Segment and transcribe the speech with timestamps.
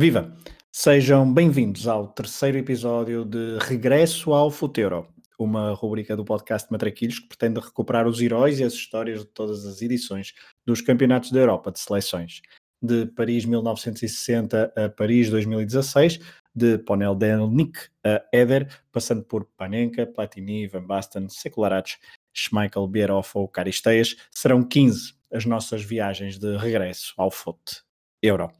[0.00, 0.34] Viva!
[0.72, 5.06] Sejam bem-vindos ao terceiro episódio de Regresso ao Futeuro,
[5.38, 9.66] uma rubrica do podcast Matraquilhos que pretende recuperar os heróis e as histórias de todas
[9.66, 10.32] as edições
[10.64, 12.40] dos Campeonatos da Europa de Seleções.
[12.80, 16.18] De Paris 1960 a Paris 2016,
[16.54, 21.96] de Ponel Delnik a Eder, passando por Panenka, Platini, Van Basten, Sekularac,
[22.32, 27.82] Schmeichel, Bierhoff ou Caristeias, serão 15 as nossas viagens de regresso ao FUT
[28.22, 28.50] Euro.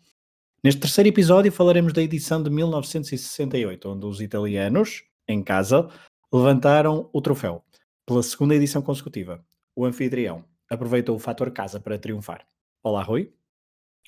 [0.62, 5.88] Neste terceiro episódio falaremos da edição de 1968, onde os italianos, em casa,
[6.30, 7.64] levantaram o troféu.
[8.04, 9.42] Pela segunda edição consecutiva,
[9.74, 12.46] o anfitrião aproveitou o fator casa para triunfar.
[12.82, 13.32] Olá, Rui.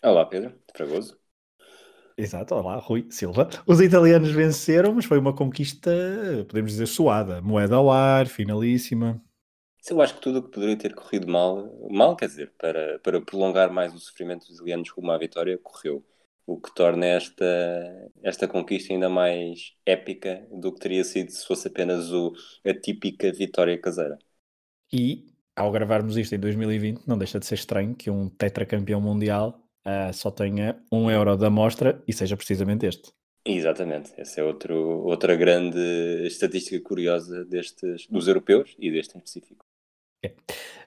[0.02, 0.52] Olá, Pedro.
[0.76, 1.18] Fragoso.
[2.18, 3.48] Exato, olá, Rui Silva.
[3.66, 5.90] Os italianos venceram, mas foi uma conquista,
[6.46, 7.40] podemos dizer, suada.
[7.40, 9.18] Moeda ao ar, finalíssima.
[9.88, 13.22] Eu acho que tudo o que poderia ter corrido mal, mal quer dizer, para, para
[13.22, 16.04] prolongar mais o sofrimento dos italianos com uma vitória, correu
[16.46, 21.68] o que torna esta, esta conquista ainda mais épica do que teria sido se fosse
[21.68, 22.32] apenas o,
[22.64, 24.18] a típica vitória caseira.
[24.92, 29.62] E ao gravarmos isto em 2020, não deixa de ser estranho que um tetracampeão mundial
[29.86, 33.12] uh, só tenha um euro da amostra e seja precisamente este.
[33.44, 35.78] Exatamente, essa é outro, outra grande
[36.26, 39.64] estatística curiosa destes, dos europeus e deste em específico.
[40.24, 40.32] É.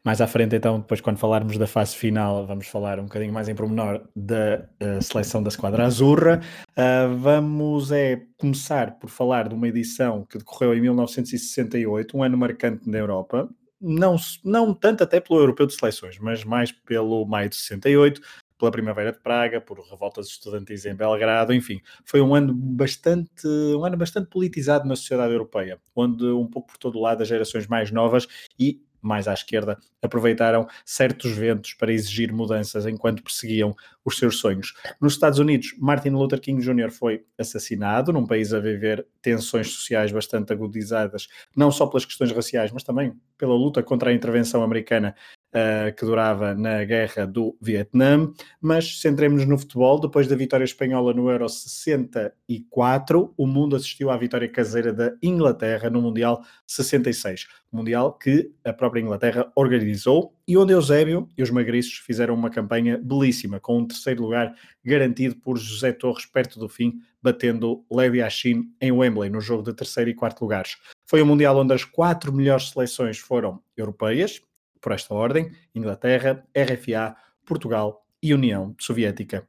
[0.04, 3.50] Mais à frente, então, depois quando falarmos da fase final, vamos falar um bocadinho mais
[3.50, 6.42] em pormenor da uh, seleção da Esquadra Azurra.
[6.72, 12.38] Uh, vamos é, começar por falar de uma edição que decorreu em 1968, um ano
[12.38, 13.50] marcante na Europa.
[13.82, 18.22] Não, não tanto até pelo Europeu de Seleções, mas mais pelo Maio de 68,
[18.58, 23.84] pela Primavera de Praga, por revoltas estudantis em Belgrado, enfim, foi um ano bastante, um
[23.84, 27.92] ano bastante politizado na sociedade europeia, onde um pouco por todo lado as gerações mais
[27.92, 34.40] novas e mais à esquerda, aproveitaram certos ventos para exigir mudanças enquanto perseguiam os seus
[34.40, 34.74] sonhos.
[35.00, 36.92] Nos Estados Unidos, Martin Luther King Jr.
[36.92, 42.72] foi assassinado, num país a viver tensões sociais bastante agudizadas, não só pelas questões raciais,
[42.72, 45.16] mas também pela luta contra a intervenção americana
[45.56, 50.00] uh, que durava na guerra do Vietnã, mas centremos-nos no futebol.
[50.00, 55.90] Depois da vitória espanhola no Euro 64, o mundo assistiu à vitória caseira da Inglaterra
[55.90, 57.48] no Mundial 66.
[57.72, 62.98] Mundial que a própria Inglaterra organizou e onde Eusébio e os magriços fizeram uma campanha
[62.98, 68.72] belíssima, com um terceiro lugar garantido por José Torres perto do fim, batendo Levi Ashin
[68.80, 70.78] em Wembley, no jogo de terceiro e quarto lugares.
[71.06, 74.42] Foi um Mundial onde as quatro melhores seleções foram europeias,
[74.86, 79.48] por esta ordem: Inglaterra, RFA, Portugal e União Soviética.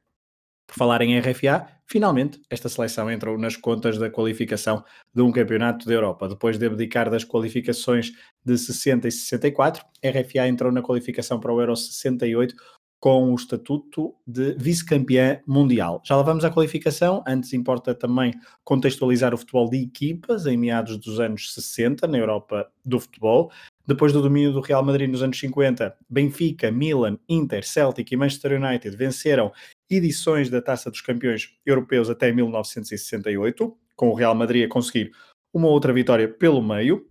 [0.65, 4.83] Por falar em RFA, finalmente esta seleção entrou nas contas da qualificação
[5.13, 6.27] de um campeonato da Europa.
[6.27, 8.11] Depois de abdicar das qualificações
[8.43, 12.55] de 60 e 64, RFA entrou na qualificação para o Euro 68
[12.99, 16.01] com o estatuto de vice-campeã mundial.
[16.03, 18.33] Já lá vamos à qualificação, antes importa também
[18.63, 23.51] contextualizar o futebol de equipas em meados dos anos 60 na Europa do futebol.
[23.87, 28.61] Depois do domínio do Real Madrid nos anos 50, Benfica, Milan, Inter, Celtic e Manchester
[28.61, 29.53] United venceram
[29.89, 35.11] edições da Taça dos Campeões Europeus até 1968, com o Real Madrid a conseguir
[35.53, 37.07] uma outra vitória pelo meio.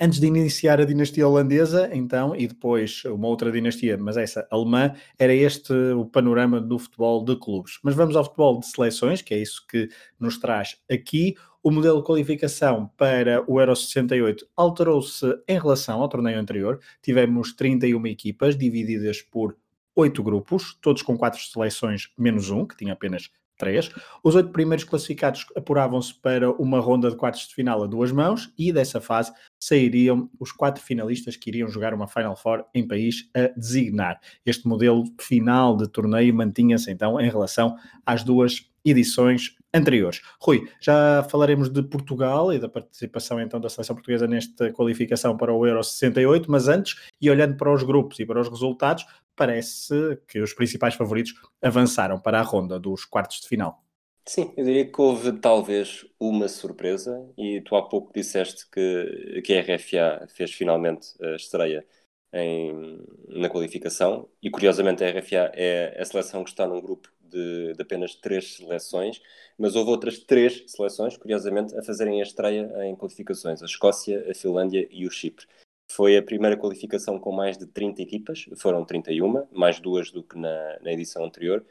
[0.00, 4.94] Antes de iniciar a dinastia holandesa, então, e depois uma outra dinastia, mas essa alemã,
[5.18, 7.78] era este o panorama do futebol de clubes.
[7.82, 9.88] Mas vamos ao futebol de seleções, que é isso que
[10.20, 11.34] nos traz aqui.
[11.66, 16.78] O modelo de qualificação para o Euro 68 alterou-se em relação ao torneio anterior.
[17.02, 19.56] Tivemos 31 equipas divididas por
[19.96, 23.90] oito grupos, todos com quatro seleções menos um, que tinha apenas três.
[24.22, 28.52] Os oito primeiros classificados apuravam-se para uma ronda de quartos de final a duas mãos
[28.56, 33.28] e dessa fase sairiam os quatro finalistas que iriam jogar uma Final Four em país
[33.34, 34.20] a designar.
[34.44, 40.22] Este modelo final de torneio mantinha-se então em relação às duas edições anteriores.
[40.40, 45.52] Rui, já falaremos de Portugal e da participação então da seleção portuguesa nesta qualificação para
[45.52, 49.04] o Euro 68, mas antes, e olhando para os grupos e para os resultados,
[49.34, 53.85] parece que os principais favoritos avançaram para a ronda dos quartos de final.
[54.28, 59.54] Sim, eu diria que houve talvez uma surpresa, e tu há pouco disseste que, que
[59.54, 61.86] a RFA fez finalmente a estreia
[62.32, 67.72] em, na qualificação, e curiosamente a RFA é a seleção que está num grupo de,
[67.74, 69.22] de, apenas três seleções,
[69.56, 74.34] mas houve outras três seleções, curiosamente, a fazerem a estreia em qualificações: a Escócia, a
[74.34, 75.46] Finlândia e o Chipre.
[75.88, 80.36] Foi a primeira qualificação com mais de 30 equipas, foram 31, mais duas do que
[80.36, 81.64] na, na edição anterior.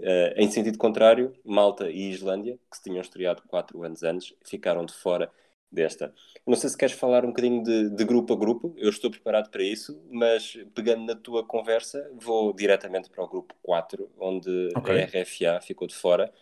[0.00, 4.84] Uh, em sentido contrário, Malta e Islândia, que se tinham estreado quatro anos antes, ficaram
[4.86, 5.30] de fora
[5.70, 6.12] desta.
[6.46, 9.50] Não sei se queres falar um bocadinho de, de, grupo a grupo, eu estou preparado
[9.50, 15.02] para isso, mas pegando na tua conversa, vou diretamente para o grupo 4, onde okay.
[15.02, 16.32] a RFA ficou de fora.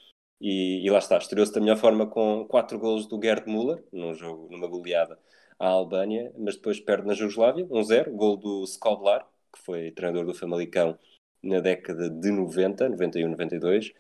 [0.40, 4.14] e, e lá está, estreou-se da melhor forma com quatro golos do Gerd Müller, num
[4.14, 5.18] jogo, numa goleada
[5.58, 10.34] à Albânia, mas depois perde na Jugoslávia, 1-0, gol do Skoblar, que foi treinador do
[10.34, 10.96] Famalicão
[11.42, 13.92] na década de 90, 91, 92.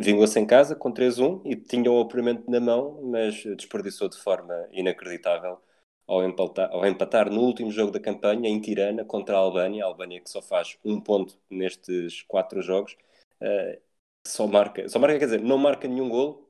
[0.00, 4.68] Vingou-se em casa com 3-1 e tinha o apuramento na mão, mas desperdiçou de forma
[4.72, 5.60] inacreditável
[6.06, 9.86] ao empatar, ao empatar no último jogo da campanha em Tirana contra a Albânia, a
[9.86, 12.96] Albânia que só faz um ponto nestes quatro jogos,
[13.42, 13.80] uh,
[14.26, 16.48] só marca, só marca, quer dizer, não marca nenhum gol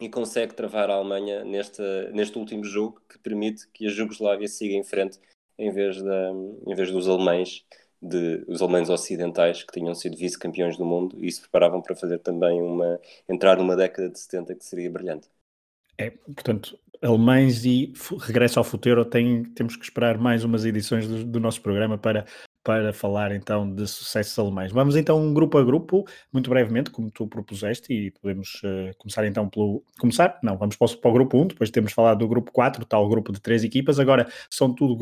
[0.00, 1.82] e consegue travar a Alemanha neste,
[2.12, 5.18] neste último jogo que permite que a Jugoslávia siga em frente
[5.58, 6.30] em vez, da,
[6.66, 7.64] em vez dos alemães,
[8.02, 12.18] de, os alemães ocidentais que tinham sido vice-campeões do mundo e se preparavam para fazer
[12.18, 15.28] também uma entrar numa década de 70 que seria brilhante.
[15.96, 21.24] É, portanto, alemães e regresso ao futuro, tem, temos que esperar mais umas edições do,
[21.24, 22.24] do, nosso programa para,
[22.64, 24.72] para falar então de sucessos alemães.
[24.72, 29.48] Vamos então grupo a grupo, muito brevemente, como tu propuseste, e podemos uh, começar então
[29.48, 29.84] pelo.
[30.00, 30.38] Começar?
[30.42, 33.08] Não, vamos para o, para o grupo 1, depois temos falado do grupo 4, tal
[33.08, 34.96] grupo de três equipas, agora são tudo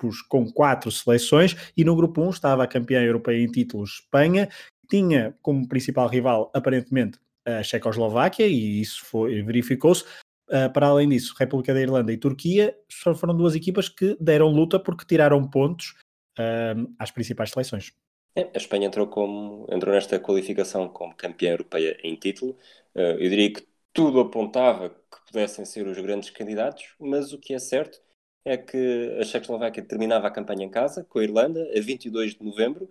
[0.00, 4.48] grupos com quatro seleções, e no grupo 1 estava a campeã europeia em títulos Espanha,
[4.88, 10.04] tinha como principal rival, aparentemente, a Checoslováquia, e isso foi, verificou-se.
[10.48, 14.48] Uh, para além disso, República da Irlanda e Turquia só foram duas equipas que deram
[14.48, 15.94] luta porque tiraram pontos
[16.36, 17.92] uh, às principais seleções.
[18.34, 22.56] É, a Espanha entrou, como, entrou nesta qualificação como campeã europeia em título.
[22.94, 27.54] Uh, eu diria que tudo apontava que pudessem ser os grandes candidatos, mas o que
[27.54, 28.00] é certo
[28.44, 32.44] é que a Checoslováquia terminava a campanha em casa com a Irlanda a 22 de
[32.44, 32.90] novembro,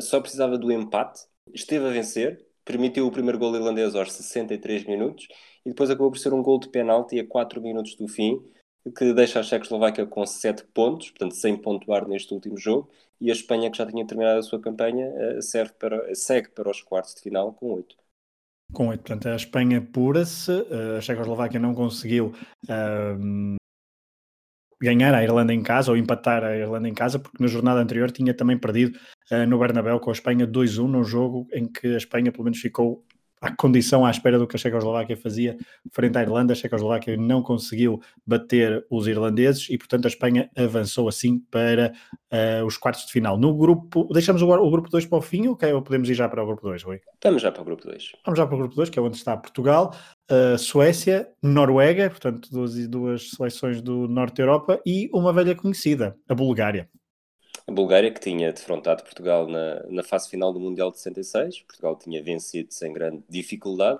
[0.00, 1.20] só precisava do empate,
[1.54, 5.28] esteve a vencer, permitiu o primeiro gol irlandês aos 63 minutos
[5.64, 8.42] e depois acabou por ser um gol de penalti a 4 minutos do fim,
[8.96, 13.32] que deixa a Checoslováquia com 7 pontos, portanto sem pontuar neste último jogo, e a
[13.32, 17.14] Espanha, que já tinha terminado a sua campanha, eh, serve para, segue para os quartos
[17.14, 17.96] de final com 8.
[18.72, 22.32] Com 8, portanto a Espanha pura-se, eh, a Checoslováquia não conseguiu
[22.68, 23.57] ehm,
[24.80, 28.10] ganhar a Irlanda em casa ou empatar a Irlanda em casa, porque na jornada anterior
[28.10, 28.98] tinha também perdido
[29.30, 32.58] uh, no Bernabéu com a Espanha 2-1, num jogo em que a Espanha pelo menos
[32.60, 33.04] ficou
[33.40, 35.56] à condição à espera do que a Checoslováquia fazia
[35.92, 36.52] frente à Irlanda.
[36.52, 41.92] A Checoslováquia não conseguiu bater os irlandeses e, portanto, a Espanha avançou assim para
[42.32, 43.38] uh, os quartos de final.
[43.38, 46.28] No grupo, deixamos o, o grupo 2 para o fim okay, ou podemos ir já
[46.28, 47.00] para o grupo 2, Rui?
[47.14, 48.12] Estamos já para o grupo 2.
[48.24, 49.94] Vamos já para o grupo 2, que é onde está Portugal,
[50.30, 56.16] uh, Suécia, Noruega, portanto, duas, duas seleções do Norte da Europa e uma velha conhecida,
[56.28, 56.88] a Bulgária
[57.68, 61.60] a Bulgária, que tinha defrontado Portugal na, na fase final do Mundial de 66.
[61.60, 63.98] Portugal tinha vencido sem grande dificuldade,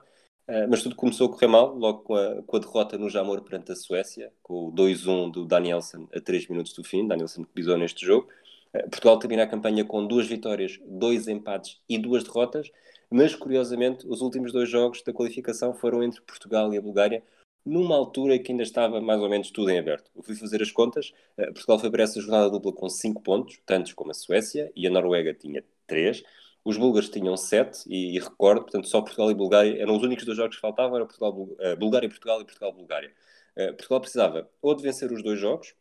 [0.48, 3.42] uh, mas tudo começou a correr mal, logo com a, com a derrota no Jamor
[3.42, 7.06] perante a Suécia, com o 2-1 do Danielson a 3 minutos do fim.
[7.06, 8.28] Danielson que pisou neste jogo.
[8.72, 12.70] Uh, Portugal termina a campanha com duas vitórias, dois empates e duas derrotas,
[13.10, 17.22] mas curiosamente os últimos dois jogos da qualificação foram entre Portugal e a Bulgária,
[17.68, 20.10] numa altura que ainda estava mais ou menos tudo em aberto.
[20.16, 23.60] Eu fui fazer as contas, uh, Portugal foi para essa jornada dupla com 5 pontos,
[23.66, 26.22] tantos como a Suécia, e a Noruega tinha 3.
[26.64, 30.24] Os búlgaros tinham 7, e, e, recordo, portanto, só Portugal e Bulgária eram os únicos
[30.24, 33.12] dois jogos que faltavam, era Portugal, uh, Bulgária e Portugal e Portugal-Bulgária.
[33.56, 35.74] Uh, Portugal precisava ou de vencer os dois jogos,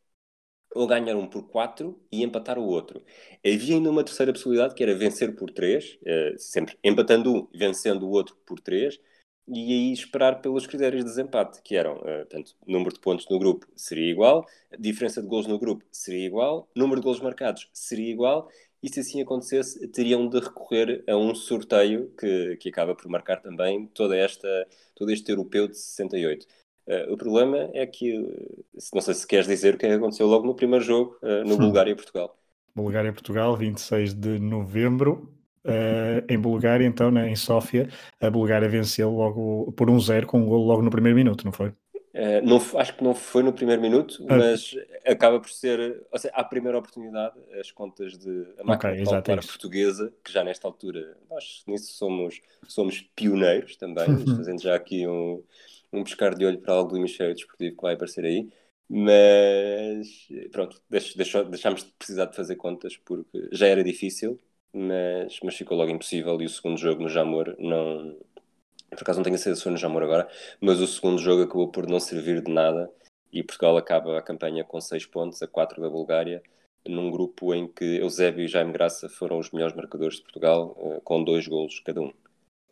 [0.76, 3.02] ou ganhar um por 4 e empatar o outro.
[3.46, 5.98] Havia ainda uma terceira possibilidade, que era vencer por 3,
[6.38, 9.00] sempre empatando um e vencendo o outro por 3,
[9.48, 13.40] e aí esperar pelos critérios de desempate, que eram, uh, portanto, número de pontos no
[13.40, 14.46] grupo seria igual,
[14.78, 18.50] diferença de gols no grupo seria igual, número de gols marcados seria igual,
[18.84, 23.42] e se assim acontecesse, teriam de recorrer a um sorteio que, que acaba por marcar
[23.42, 24.48] também toda esta,
[24.94, 26.44] todo este europeu de 68.
[26.44, 26.48] Uh,
[26.88, 28.14] eh, o problema é que,
[28.94, 31.58] não sei se queres dizer o que é aconteceu logo no primeiro jogo, uh, no
[31.58, 32.38] Bulgária e Portugal.
[32.76, 35.37] Bulgária e Portugal, 26 de novembro,
[35.68, 37.90] Uh, em Bulgária, então, né, em Sófia,
[38.22, 41.52] a Bulgária venceu logo por um zero com um gol logo no primeiro minuto, não
[41.52, 41.74] foi?
[42.18, 44.38] Uh, não, acho que não foi no primeiro minuto, ah.
[44.38, 44.74] mas
[45.06, 50.14] acaba por ser, ou seja, a primeira oportunidade, as contas de a máquina okay, portuguesa,
[50.24, 54.38] que já nesta altura, nós nisso somos, somos pioneiros também, uhum.
[54.38, 55.44] fazendo já aqui um,
[55.92, 58.50] um pescar de olho para algo do hemisfério desportivo que vai aparecer aí,
[58.90, 64.40] mas pronto, deix, deixámos de precisar de fazer contas porque já era difícil
[64.74, 66.42] mas, mas ficou logo impossível.
[66.42, 68.18] E o segundo jogo no Jamor não.
[68.90, 70.28] Por acaso não tenho a certeza no Jamor agora,
[70.62, 72.90] mas o segundo jogo acabou por não servir de nada
[73.32, 76.42] e Portugal acaba a campanha com 6 pontos, a 4 da Bulgária,
[76.88, 81.02] num grupo em que Eusébio e Jaime Graça foram os melhores marcadores de Portugal, eh,
[81.04, 82.12] com dois golos cada um.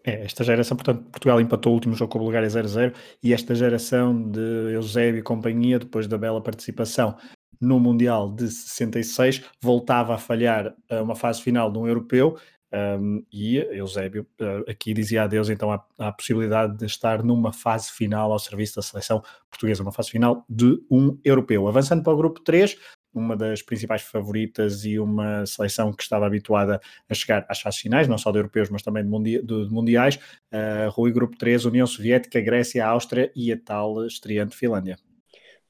[0.06, 3.56] É, esta geração, portanto, Portugal empatou o último jogo com a Bulgária 0-0 e esta
[3.56, 7.18] geração de Eusébio e companhia, depois da bela participação
[7.62, 12.38] no Mundial de 66, voltava a falhar uma fase final de um europeu.
[12.76, 17.90] Um, e Eusébio uh, aqui dizia adeus então à, à, possibilidade de estar numa fase
[17.90, 21.70] final ao serviço da seleção portuguesa, uma fase final de um europeu.
[21.70, 22.76] Avançando para o grupo 3,
[23.14, 28.10] uma das principais favoritas e uma seleção que estava habituada a chegar às fases finais,
[28.10, 30.16] não só de europeus, mas também de, de, de mundiais.
[30.52, 34.98] Uh, Rui, grupo 3, União Soviética, Grécia, Áustria e a tal estreante Finlândia.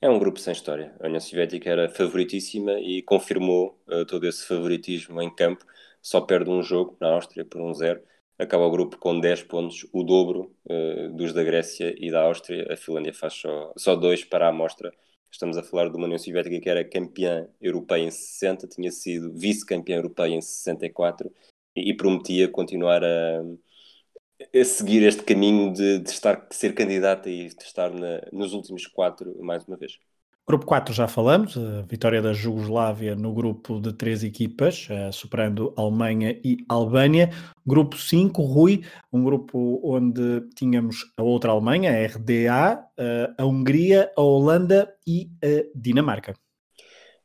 [0.05, 0.95] É um grupo sem história.
[0.99, 5.65] A União Soviética era favoritíssima e confirmou uh, todo esse favoritismo em campo.
[5.99, 8.03] Só perde um jogo na Áustria por um zero.
[8.37, 12.71] Acaba o grupo com 10 pontos, o dobro uh, dos da Grécia e da Áustria.
[12.71, 14.93] A Finlândia faz só, só dois para a amostra.
[15.31, 19.33] Estamos a falar de uma União Soviética que era campeã europeia em 60, tinha sido
[19.33, 21.33] vice-campeã europeia em 64
[21.75, 23.41] e, e prometia continuar a,
[24.53, 28.53] a seguir este caminho de, de, estar, de ser candidata e de estar na, nos
[28.53, 29.97] últimos quatro mais uma vez.
[30.47, 35.73] Grupo 4 já falamos, a vitória da Jugoslávia no grupo de três equipas, uh, superando
[35.75, 37.31] Alemanha e Albânia.
[37.65, 44.11] Grupo 5, Rui, um grupo onde tínhamos a outra Alemanha, a RDA, uh, a Hungria,
[44.15, 46.35] a Holanda e a Dinamarca.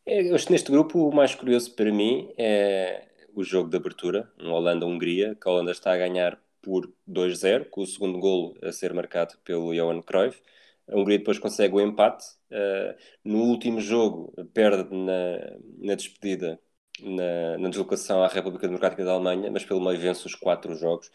[0.06, 5.36] É, neste grupo o mais curioso para mim é o jogo de abertura, um Holanda-Hungria,
[5.38, 9.36] que a Holanda está a ganhar por 2-0, com o segundo golo a ser marcado
[9.44, 10.42] pelo Johan Cruyff.
[10.88, 12.24] A Hungria depois consegue o empate.
[12.50, 16.60] Uh, no último jogo, perde na, na despedida,
[17.00, 21.10] na, na, deslocação à República Democrática da Alemanha, mas pelo meio vence os quatro jogos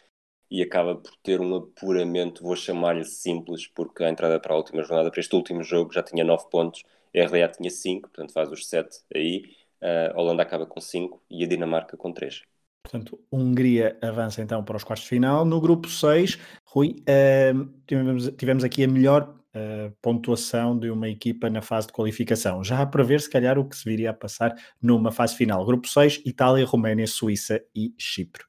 [0.50, 4.84] e acaba por ter um apuramento, vou chamar-lhe simples, porque a entrada para a última
[4.84, 6.84] jornada, para este último jogo, já tinha 9 pontos,
[7.16, 9.44] a RDA tinha 5, portanto faz os 7 aí.
[9.82, 12.44] Uh, a Holanda acaba com 5 e a Dinamarca com 3.
[12.86, 15.44] Portanto, Hungria avança então para os quartos de final.
[15.44, 21.50] No grupo 6, Rui, uh, tivemos, tivemos, aqui a melhor uh, pontuação de uma equipa
[21.50, 22.64] na fase de qualificação.
[22.64, 25.66] Já para ver, se calhar, o que se viria a passar numa fase final.
[25.66, 28.44] Grupo 6, Itália, Roménia, Suíça e Chipre.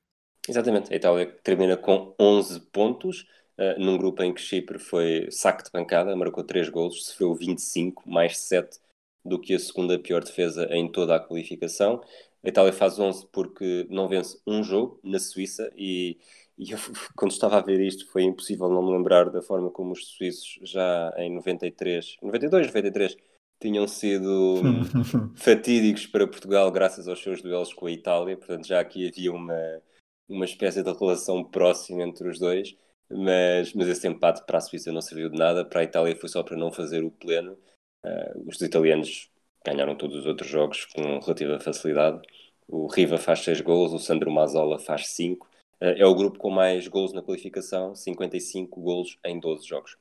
[0.47, 0.93] Exatamente.
[0.93, 3.23] A Itália termina com 11 pontos,
[3.59, 8.03] uh, num grupo em que Chipre foi saco de pancada, marcou 3 golos, sofreu 25,
[8.07, 8.79] mais 7
[9.25, 12.01] do que a segunda pior defesa em toda a qualificação.
[12.45, 16.19] A Itália faz 11 porque não vence um jogo na Suíça e,
[16.59, 16.79] e eu,
[17.17, 20.59] quando estava a ver isto foi impossível não me lembrar da forma como os suíços
[20.63, 23.17] já em 93, 92, 93
[23.61, 24.63] tinham sido
[25.37, 29.83] fatídicos para Portugal graças aos seus duelos com a Itália, portanto já aqui havia uma,
[30.29, 32.77] uma espécie de relação próxima entre os dois,
[33.11, 36.29] mas, mas esse empate para a Suíça não serviu de nada, para a Itália foi
[36.29, 37.57] só para não fazer o pleno.
[38.05, 39.31] Uh, os italianos
[39.67, 42.21] ganharam todos os outros jogos com relativa facilidade.
[42.69, 45.47] O Riva faz 6 gols, o Sandro Mazzola faz 5.
[45.81, 49.97] Eh, é o grupo com mais gols na qualificação, 55 gols em 12 jogos.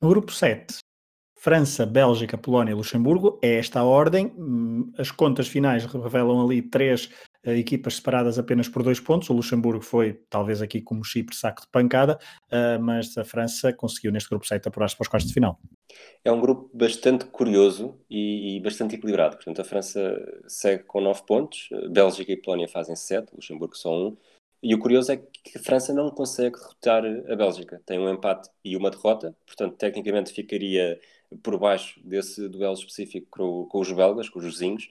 [0.00, 0.78] No grupo 7,
[1.38, 3.38] França, Bélgica, Polónia e Luxemburgo.
[3.42, 4.32] É esta a ordem.
[4.36, 7.10] Hum, as contas finais revelam ali três
[7.44, 9.30] equipas separadas apenas por dois pontos.
[9.30, 12.18] O Luxemburgo foi, talvez aqui como Chipre, saco de pancada,
[12.52, 15.58] uh, mas a França conseguiu neste grupo 7 apurar-se para os quartos de final.
[16.24, 19.36] É um grupo bastante curioso e, e, bastante equilibrado.
[19.36, 20.16] Portanto, a França
[20.46, 24.16] segue com 9 pontos, Bélgica e Polónia fazem 7, Luxemburgo só 1.
[24.60, 27.80] E o curioso é que a França não consegue derrotar a Bélgica.
[27.86, 31.00] Tem um empate e uma derrota, portanto, tecnicamente ficaria
[31.42, 34.90] por baixo desse duelo específico com, com os belgas, com os vizinhos,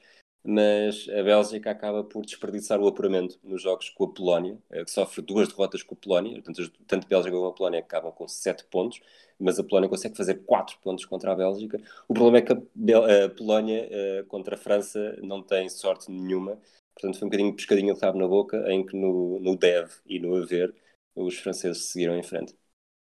[0.49, 4.89] mas a Bélgica acaba por desperdiçar o apuramento nos jogos com a Polónia, eh, que
[4.89, 8.25] sofre duas derrotas com a Polónia, portanto, tanto a Bélgica como a Polónia acabam com
[8.29, 9.01] sete pontos,
[9.37, 11.81] mas a Polónia consegue fazer quatro pontos contra a Bélgica.
[12.07, 16.57] O problema é que a, Polónia eh, contra a França não tem sorte nenhuma,
[16.95, 20.17] portanto foi um bocadinho pescadinho de rabo na boca, em que no, no deve e
[20.17, 20.73] no haver
[21.13, 22.55] os franceses seguiram em frente.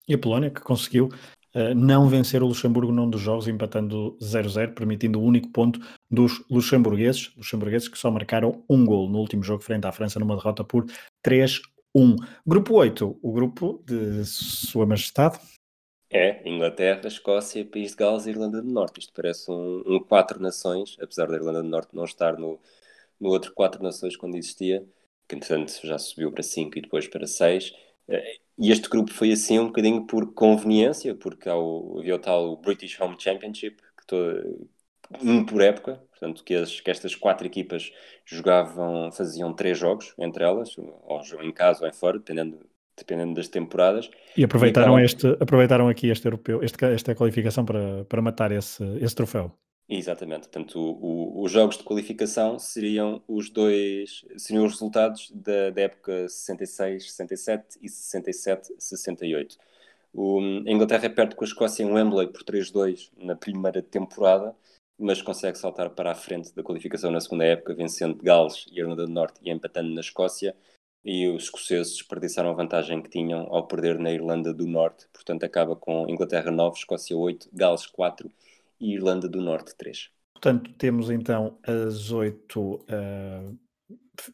[0.08, 1.10] E a Polónia que conseguiu
[1.74, 5.80] não vencer o Luxemburgo num dos jogos, empatando 0-0, permitindo o único ponto
[6.10, 10.36] dos luxemburgueses, luxemburgueses que só marcaram um gol no último jogo frente à França numa
[10.36, 10.86] derrota por
[11.24, 12.16] 3-1.
[12.46, 15.38] Grupo 8, o grupo de Sua Majestade.
[16.10, 19.00] É, Inglaterra, Escócia, País de Gales e Irlanda do Norte.
[19.00, 22.60] Isto parece um, um quatro nações, apesar da Irlanda do Norte não estar no,
[23.20, 24.86] no outro quatro nações quando existia,
[25.26, 27.72] que entretanto já subiu para cinco e depois para seis.
[28.08, 32.56] E este grupo foi assim um bocadinho por conveniência, porque há o, havia o tal
[32.56, 34.68] British Home Championship, que todo,
[35.22, 37.92] um por época, portanto que, as, que, estas quatro equipas
[38.24, 42.60] jogavam, faziam três jogos entre elas, ou em casa ou em fora, dependendo,
[42.96, 44.08] dependendo das temporadas.
[44.36, 48.84] E aproveitaram, e este, aproveitaram aqui este europeu, este, esta qualificação para, para matar esse,
[49.00, 49.52] esse troféu.
[49.86, 55.70] Exatamente, portanto, o, o, os jogos de qualificação seriam os dois, seriam os resultados da,
[55.70, 59.58] da época 66, 67 e 67, 68.
[60.14, 64.56] O, a Inglaterra perde com a Escócia em Wembley por 3-2 na primeira temporada,
[64.98, 69.04] mas consegue saltar para a frente da qualificação na segunda época, vencendo Gales e Irlanda
[69.06, 70.56] do Norte e empatando na Escócia.
[71.04, 75.06] e os escoceses desperdiçaram a vantagem que tinham ao perder na Irlanda do Norte.
[75.12, 78.30] Portanto, acaba com Inglaterra 9, Escócia 8, Gales 4
[78.84, 80.10] e Irlanda do Norte 3.
[80.34, 82.84] Portanto, temos então as oito.
[82.84, 83.58] Uh,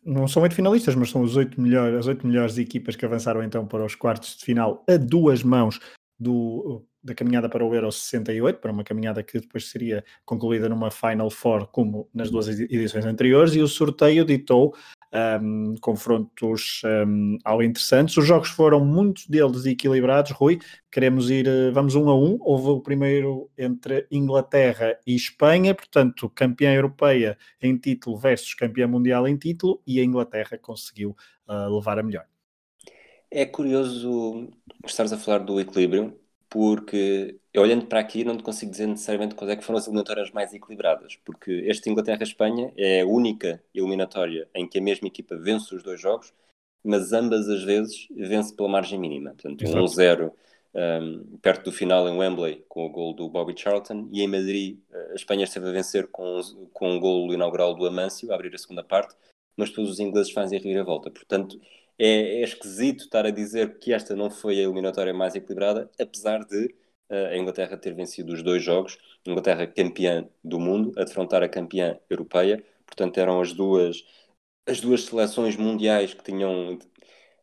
[0.05, 3.43] não são oito finalistas, mas são os oito melhores, as oito melhores equipas que avançaram
[3.43, 5.81] então para os quartos de final a duas mãos
[6.19, 10.91] do, da caminhada para o Euro 68, para uma caminhada que depois seria concluída numa
[10.91, 14.75] Final Four, como nas duas edições anteriores, e o sorteio ditou
[15.43, 18.17] um, confrontos um, algo interessantes.
[18.17, 20.31] Os jogos foram muitos deles equilibrados.
[20.33, 20.59] Rui,
[20.91, 22.39] queremos ir, eh, vamos um a um.
[22.41, 29.27] Houve o primeiro entre Inglaterra e Espanha, portanto, campeã europeia em título versus campeã mundial
[29.27, 31.17] em título, e a Inglaterra conseguiu
[31.49, 32.27] uh, levar a melhor.
[33.31, 34.49] É curioso
[34.85, 36.20] estares a falar do equilíbrio,
[36.51, 40.33] porque olhando para aqui não te consigo dizer necessariamente quais é que foram as eliminatórias
[40.33, 45.73] mais equilibradas, porque este Inglaterra-Espanha é a única eliminatória em que a mesma equipa vence
[45.75, 46.35] os dois jogos,
[46.83, 49.31] mas ambas as vezes vence pela margem mínima.
[49.31, 50.33] Portanto, 1-0
[50.75, 54.79] um, perto do final em Wembley com o gol do Bobby Charlton e em Madrid
[55.13, 56.41] a Espanha esteve a vencer com,
[56.73, 59.15] com o gol inaugural do Amâncio a abrir a segunda parte,
[59.57, 61.11] mas todos os ingleses fazem a reviravolta.
[61.11, 61.61] Portanto,
[62.01, 66.45] é, é, esquisito estar a dizer que esta não foi a eliminatória mais equilibrada, apesar
[66.47, 66.75] de
[67.11, 71.43] uh, a Inglaterra ter vencido os dois jogos, a Inglaterra campeã do mundo, a defrontar
[71.43, 74.03] a campeã europeia, portanto eram as duas,
[74.67, 76.79] as duas seleções mundiais que tinham,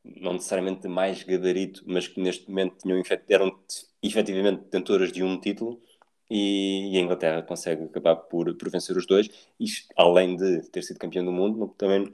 [0.04, 3.60] não necessariamente mais gabarito, mas que neste momento tinham, eram
[4.02, 5.82] efetivamente detentoras de um título,
[6.30, 9.30] e, e, a Inglaterra consegue acabar por, por vencer os dois,
[9.60, 12.14] e além de ter sido campeão do mundo, também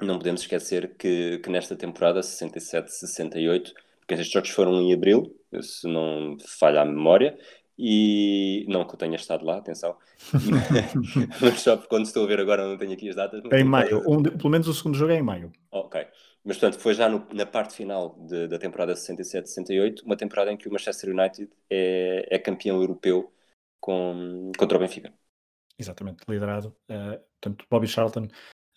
[0.00, 5.86] não podemos esquecer que, que nesta temporada 67-68, porque estes jogos foram em abril, se
[5.86, 7.38] não falha a memória,
[7.78, 9.96] e não que eu tenha estado lá, atenção,
[11.40, 13.42] mas só porque quando estou a ver agora não tenho aqui as datas.
[13.50, 15.52] É em maio, um, pelo menos o segundo jogo é em maio.
[15.72, 16.06] Ok,
[16.44, 20.56] mas portanto foi já no, na parte final de, da temporada 67-68, uma temporada em
[20.56, 23.32] que o Manchester United é, é campeão europeu
[23.80, 25.12] com, contra o Benfica.
[25.76, 26.68] Exatamente, liderado.
[26.88, 28.28] Uh, portanto, Bobby Charlton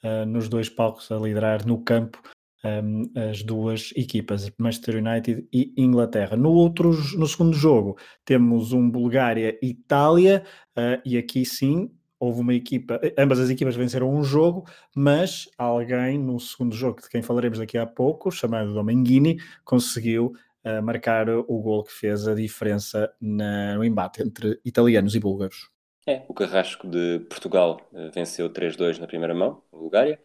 [0.03, 2.21] uh, nos dois palcos a liderar no campo
[2.63, 6.35] um, as duas equipas, Manchester United e Inglaterra.
[6.35, 10.43] No, outro, no segundo jogo temos um Bulgária-Itália
[10.77, 16.17] uh, e aqui sim houve uma equipa, ambas as equipas venceram um jogo, mas alguém
[16.17, 20.33] no segundo jogo, de quem falaremos daqui a pouco, chamado Domenghini, conseguiu
[20.65, 25.69] uh, marcar o gol que fez a diferença na, no embate entre italianos e búlgaros.
[26.07, 30.17] É, o Carrasco de Portugal uh, venceu 3-2 na primeira mão, a Bulgária,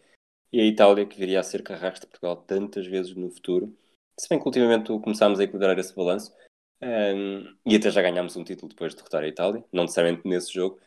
[0.53, 3.77] e a Itália, que viria a ser Carrasco de Portugal tantas vezes no futuro.
[4.17, 6.33] Se bem que ultimamente começámos a equilibrar esse balanço,
[6.81, 10.23] um, ehm, e até já ganhámos um título depois de derrotar a Itália, não necessariamente
[10.25, 10.79] nesse jogo,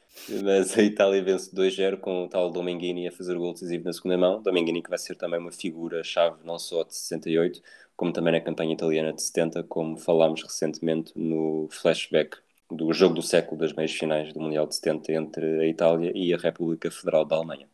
[0.43, 3.91] mas a Itália vence 2-0 com o tal Domenghini a fazer o gol decisivo na
[3.91, 4.41] segunda mão.
[4.41, 7.61] Domenghini que vai ser também uma figura-chave não só de 68,
[7.97, 12.37] como também na campanha italiana de 70, como falámos recentemente no flashback
[12.71, 16.33] do jogo do século das meias finais do Mundial de 70 entre a Itália e
[16.33, 17.67] a República Federal da Alemanha.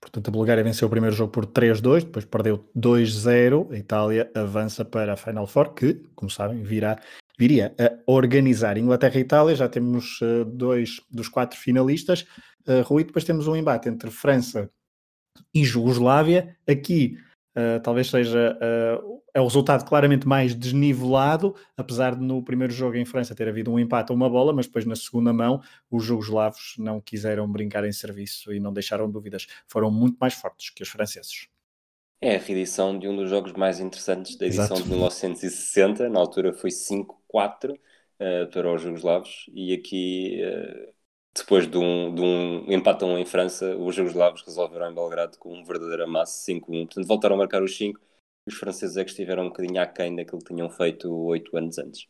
[0.00, 3.70] Portanto, a Bulgária venceu o primeiro jogo por 3-2, depois perdeu 2-0.
[3.70, 6.98] A Itália avança para a Final Four, que, como sabem, virá,
[7.38, 8.78] viria a organizar.
[8.78, 12.22] Inglaterra e Itália, já temos uh, dois dos quatro finalistas.
[12.66, 14.70] Uh, Rui, depois temos um embate entre França
[15.52, 16.56] e Jugoslávia.
[16.66, 17.18] Aqui
[17.56, 22.96] Uh, talvez seja uh, é o resultado claramente mais desnivelado, apesar de no primeiro jogo
[22.96, 25.60] em França ter havido um empate a uma bola, mas depois na segunda mão
[25.90, 30.70] os jugoslavos não quiseram brincar em serviço e não deixaram dúvidas, foram muito mais fortes
[30.70, 31.48] que os franceses.
[32.20, 34.82] É a reedição de um dos jogos mais interessantes da edição Exato.
[34.82, 37.76] de 1960, na altura foi 5-4 uh,
[38.18, 40.38] eh, para os jugoslavos, e aqui
[41.36, 45.38] depois de um, de um empate a um em França, os jugoslavos resolveram em Belgrado
[45.38, 46.86] com um verdadeiro amasso 5-1.
[46.86, 48.00] Portanto, voltaram a marcar os 5
[48.46, 51.78] e os franceses é que estiveram um bocadinho aquém daquilo que tinham feito 8 anos
[51.78, 52.06] antes.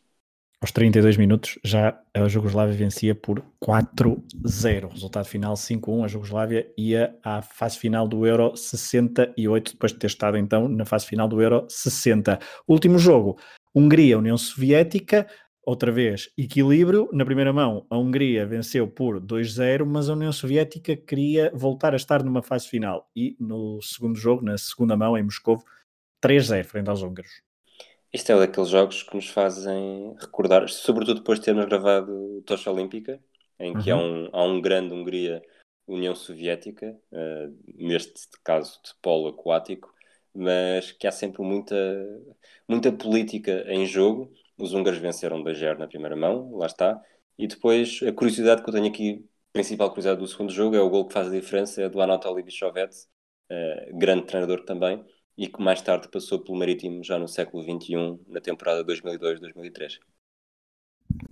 [0.61, 4.91] Aos 32 minutos, já a Jugoslávia vencia por 4-0.
[4.91, 6.05] Resultado final 5-1.
[6.05, 10.85] A Jugoslávia ia à fase final do Euro 68, depois de ter estado então na
[10.85, 12.37] fase final do Euro 60.
[12.67, 13.39] Último jogo,
[13.73, 15.27] Hungria, União Soviética
[15.63, 17.09] outra vez, equilíbrio.
[17.11, 21.97] Na primeira mão, a Hungria venceu por 2-0, mas a União Soviética queria voltar a
[21.97, 23.09] estar numa fase final.
[23.15, 25.63] E no segundo jogo, na segunda mão, em Moscou,
[26.23, 27.41] 3-0 frente aos húngaros.
[28.13, 32.69] Este é um daqueles jogos que nos fazem recordar, sobretudo depois de termos gravado Tocha
[32.69, 33.19] Olímpica,
[33.57, 33.99] em que uhum.
[33.99, 35.41] há, um, há um grande Hungria
[35.87, 39.93] União Soviética, uh, neste caso de polo aquático,
[40.33, 41.75] mas que há sempre muita,
[42.67, 44.31] muita política em jogo
[44.63, 47.01] os húngaros venceram 2-0 na primeira mão, lá está.
[47.37, 50.81] E depois, a curiosidade que eu tenho aqui, a principal curiosidade do segundo jogo, é
[50.81, 52.91] o gol que faz a diferença, é do Anatoly Bischovet,
[53.51, 55.03] uh, grande treinador também,
[55.37, 59.99] e que mais tarde passou pelo Marítimo já no século XXI, na temporada 2002-2003.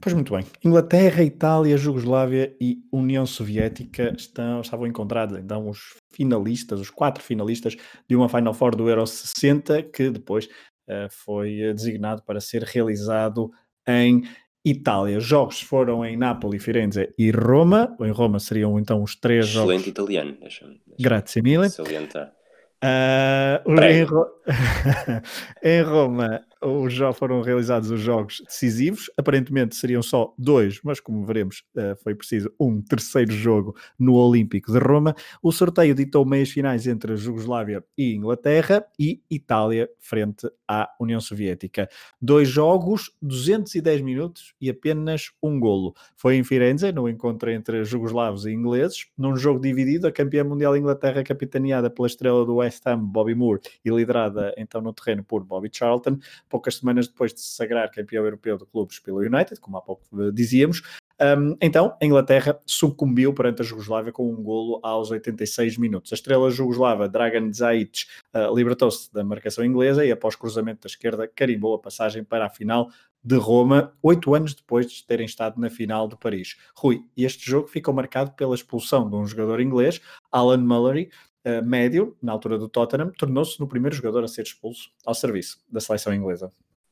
[0.02, 0.46] Pois muito bem.
[0.63, 7.76] Inglaterra, Itália, Jugoslávia e União Soviética estão, estavam encontrados então os finalistas, os quatro finalistas
[8.08, 10.50] de uma Final Four do Euro 60, que depois
[11.10, 13.52] foi designado para ser realizado
[13.88, 14.23] em
[14.63, 15.17] Itália.
[15.17, 17.95] Os jogos foram em Nápoles, Firenze e Roma.
[17.99, 19.69] Em Roma seriam então os três Excelente jogos.
[19.69, 20.82] Excelente italiano, deixa-me.
[20.86, 21.69] Deixa Grazie mille.
[21.69, 22.34] Salientar.
[22.84, 24.25] Uh, em, Ro...
[25.63, 26.41] em, Roma
[26.89, 29.10] já foram realizados os jogos decisivos.
[29.17, 34.72] Aparentemente seriam só dois, mas como veremos, uh, foi preciso um terceiro jogo no Olímpico
[34.72, 35.15] de Roma.
[35.41, 41.89] O sorteio ditou meias finais entre Jugoslávia e Inglaterra e Itália frente à União Soviética.
[42.22, 45.93] Dois jogos, 210 minutos e apenas um golo.
[46.15, 50.76] Foi em Firenze, no encontro entre jugoslavos e ingleses, num jogo dividido, a campeã mundial
[50.76, 55.43] Inglaterra capitaneada pela estrela do West Ham, Bobby Moore, e liderada então no terreno por
[55.43, 56.17] Bobby Charlton,
[56.50, 60.04] poucas semanas depois de se sagrar campeão europeu de clubes pelo United, como há pouco
[60.20, 60.82] eh, dizíamos.
[61.22, 66.14] Um, então, a Inglaterra sucumbiu perante a Jugoslávia com um golo aos 86 minutos.
[66.14, 71.28] A estrela jugoslava Dragan Zajic uh, libertou-se da marcação inglesa e, após cruzamento da esquerda,
[71.28, 72.90] carimbou a passagem para a final
[73.22, 76.56] de Roma, oito anos depois de terem estado na final de Paris.
[76.74, 80.00] Rui, este jogo ficou marcado pela expulsão de um jogador inglês,
[80.32, 81.12] Alan Mullery,
[81.63, 85.80] médio, na altura do Tottenham, tornou-se no primeiro jogador a ser expulso ao serviço da
[85.80, 86.52] seleção inglesa.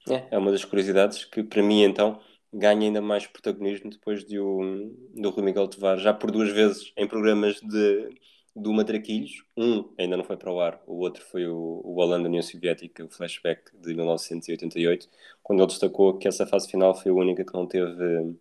[0.10, 2.20] É, é uma das curiosidades que, para mim, então,
[2.54, 6.92] ganha ainda mais protagonismo depois de o, do Rui Miguel Tovar, já por duas vezes
[6.96, 8.10] em programas de,
[8.56, 9.44] do Matraquilhos.
[9.56, 13.04] Um ainda não foi para o ar, o outro foi o, o Holanda União Soviética,
[13.06, 15.10] o flashback de 1988,
[15.44, 18.36] quando ele destacou que essa fase final foi a única que não teve,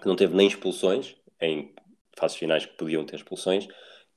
[0.00, 1.74] que não teve nem expulsões, em
[2.18, 3.68] fases finais que podiam ter expulsões,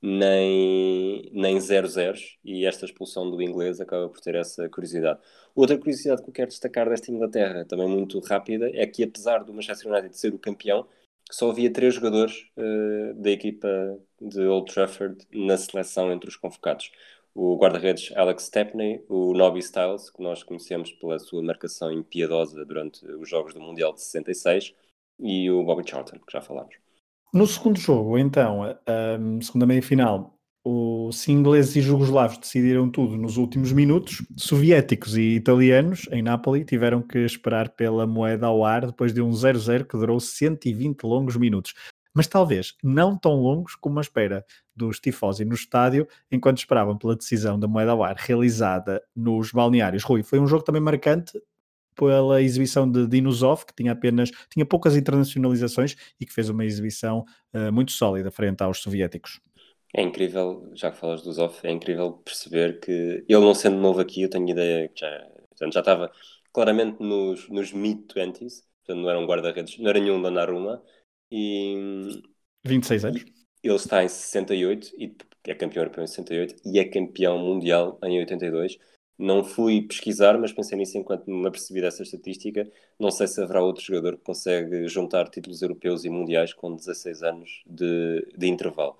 [0.04, 5.18] nem, nem 0-0 e esta expulsão do inglês acaba por ter essa curiosidade.
[5.54, 9.54] Outra curiosidade que eu quero destacar desta Inglaterra, também muito rápida, é que apesar do
[9.54, 10.86] Manchester United ser o campeão,
[11.30, 16.92] só havia três jogadores uh, da equipa de Old Trafford na seleção entre os convocados.
[17.34, 23.06] O guarda-redes Alex Stepney, o Nobby Styles, que nós conhecemos pela sua marcação impiedosa durante
[23.06, 24.74] os Jogos do Mundial de 66,
[25.18, 26.83] e o Bobby Charlton, que já falámos.
[27.34, 33.72] No segundo jogo, então, a, segunda meia-final, os ingleses e jugoslavos decidiram tudo nos últimos
[33.72, 34.24] minutos.
[34.36, 39.30] Soviéticos e italianos, em Nápoles, tiveram que esperar pela moeda ao ar depois de um
[39.30, 41.74] 0-0 que durou 120 longos minutos.
[42.14, 44.44] Mas talvez não tão longos como a espera
[44.74, 50.04] dos tifosi no estádio, enquanto esperavam pela decisão da moeda ao ar realizada nos balneários.
[50.04, 51.32] Rui, foi um jogo também marcante,
[51.94, 57.24] pela exibição de Dinosov, que tinha apenas tinha poucas internacionalizações e que fez uma exibição
[57.54, 59.40] uh, muito sólida frente aos soviéticos.
[59.96, 64.00] É incrível, já que falas do Zoff, é incrível perceber que ele não sendo novo
[64.00, 66.10] aqui, eu tenho ideia que já, portanto, já estava
[66.52, 70.82] claramente nos, nos mid-20s, portanto não era um guarda-redes, não era nenhum Donnarumma,
[71.30, 72.22] e...
[72.64, 73.24] 26 anos.
[73.62, 78.18] Ele está em 68 e é campeão europeu em 68 e é campeão mundial em
[78.18, 78.78] 82
[79.18, 82.68] não fui pesquisar, mas pensei nisso enquanto me apercebi dessa estatística.
[82.98, 87.22] Não sei se haverá outro jogador que consegue juntar títulos europeus e mundiais com 16
[87.22, 88.96] anos de, de intervalo.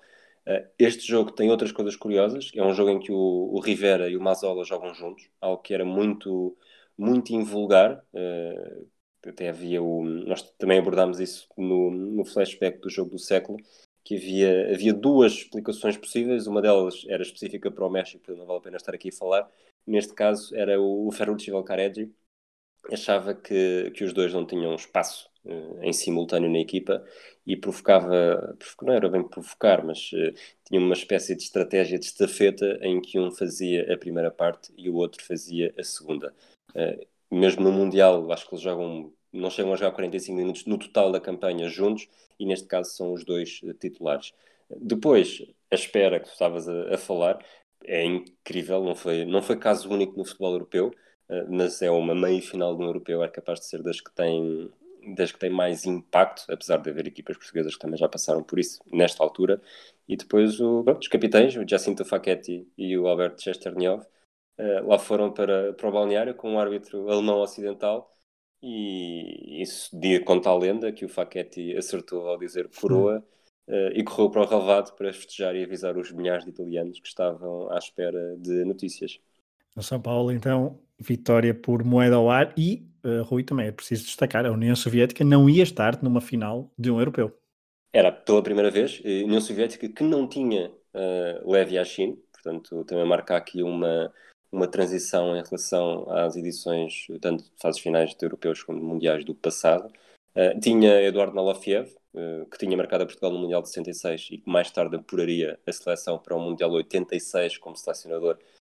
[0.47, 2.51] Uh, este jogo tem outras coisas curiosas.
[2.55, 3.15] É um jogo em que o,
[3.53, 6.55] o Rivera e o Mazola jogam juntos, algo que era muito,
[6.97, 8.03] muito invulgar.
[8.13, 8.87] Uh,
[9.27, 10.03] até havia o.
[10.03, 13.57] Nós também abordámos isso no, no flashback do jogo do século,
[14.03, 16.47] que havia, havia duas explicações possíveis.
[16.47, 19.49] Uma delas era específica para o México, não vale a pena estar aqui a falar
[19.85, 22.11] neste caso era o Ferrucci Valcareggi,
[22.91, 27.03] achava que, que os dois não tinham espaço uh, em simultâneo na equipa
[27.45, 30.33] e provocava, não era bem provocar, mas uh,
[30.65, 34.89] tinha uma espécie de estratégia de estafeta em que um fazia a primeira parte e
[34.89, 36.33] o outro fazia a segunda.
[36.71, 40.77] Uh, mesmo no Mundial, acho que eles jogam, não chegam a jogar 45 minutos no
[40.77, 42.07] total da campanha juntos
[42.39, 44.33] e neste caso são os dois titulares.
[44.69, 47.43] Depois, a espera que tu estavas a, a falar,
[47.87, 50.91] é incrível, não foi, não foi caso único no futebol europeu,
[51.29, 54.71] uh, mas é uma meia final do europeu, é capaz de ser das que tem
[55.13, 58.57] das que tem mais impacto, apesar de haver equipas portuguesas que também já passaram por
[58.57, 59.61] isso nesta altura.
[60.07, 64.97] E depois o, bom, os capitães, o Jacinto Facchetti e o Alberto Chesterniov, uh, lá
[64.97, 68.11] foram para, para o balneário com um árbitro alemão ocidental.
[68.63, 73.23] E isso dia conta a lenda que o Facchetti acertou ao dizer coroa
[73.67, 77.07] uh, e correu para o relvado para festejar e avisar os milhares de italianos que
[77.07, 79.19] estavam à espera de notícias.
[79.75, 84.05] No São Paulo, então, vitória por moeda ao ar e, uh, Rui, também é preciso
[84.05, 87.37] destacar, a União Soviética não ia estar numa final de um europeu.
[87.93, 93.05] Era pela primeira vez, a União Soviética que não tinha uh, Lev Yashin, portanto, também
[93.05, 94.11] marca aqui uma,
[94.51, 99.25] uma transição em relação às edições, tanto de fases finais de europeus como de mundiais
[99.25, 99.91] do passado.
[100.35, 101.95] Uh, tinha Eduardo Malofiev, uh,
[102.51, 105.71] que tinha marcado a Portugal no Mundial de 66 e que mais tarde apuraria a
[105.71, 108.37] seleção para o Mundial 86 como selecionador,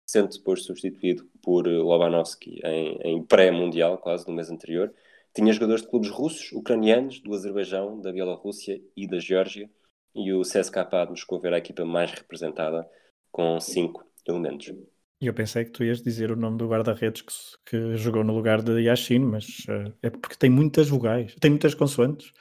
[0.09, 4.93] sendo depois substituído por Lobanovski em, em pré-mundial, quase no mês anterior.
[5.33, 9.69] Tinha jogadores de clubes russos, ucranianos, do Azerbaijão, da Bielorrússia e da Geórgia,
[10.15, 12.89] e o CSKA de Moscou era a equipa mais representada,
[13.31, 14.73] com cinco elementos.
[15.21, 17.31] E eu pensei que tu ias dizer o nome do guarda-redes que,
[17.65, 21.73] que, jogou no lugar de Yashin, mas uh, é porque tem muitas vogais, tem muitas
[21.73, 22.31] consoantes.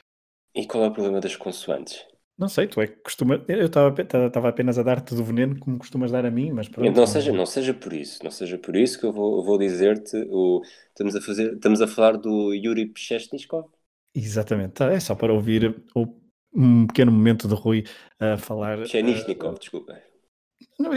[0.57, 2.03] E qual é o problema das consoantes?
[2.35, 3.43] Não sei, tu é que costuma.
[3.47, 6.95] Eu estava apenas a dar-te do veneno como costumas dar a mim, mas pronto.
[6.95, 10.17] Não seja, não seja por isso, não seja por isso que eu vou, vou dizer-te.
[10.29, 10.61] O...
[10.89, 13.69] Estamos, a fazer, estamos a falar do Yuri Pchesnikov.
[14.15, 15.75] Exatamente, tá, é só para ouvir
[16.53, 17.83] um pequeno momento de Rui
[18.19, 18.81] a falar.
[18.81, 20.01] Pchesnikov, uh, desculpa.
[20.79, 20.91] Não,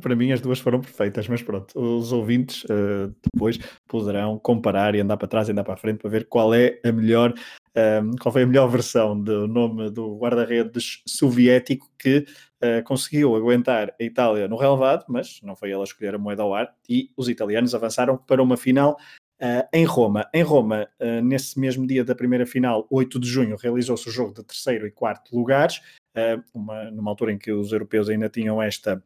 [0.00, 5.00] para mim as duas foram perfeitas, mas pronto, os ouvintes uh, depois poderão comparar e
[5.00, 7.32] andar para trás e andar para a frente para ver qual é a melhor,
[7.76, 12.26] um, qual foi a melhor versão do nome do guarda-redes soviético que
[12.62, 16.54] uh, conseguiu aguentar a Itália no relevado, mas não foi ela escolher a moeda ao
[16.54, 18.96] ar e os italianos avançaram para uma final
[19.42, 20.28] Uh, em Roma.
[20.34, 24.34] Em Roma, uh, nesse mesmo dia da primeira final, 8 de junho, realizou-se o jogo
[24.34, 25.78] de terceiro e quarto lugares,
[26.14, 29.02] uh, uma, numa altura em que os europeus ainda tinham esta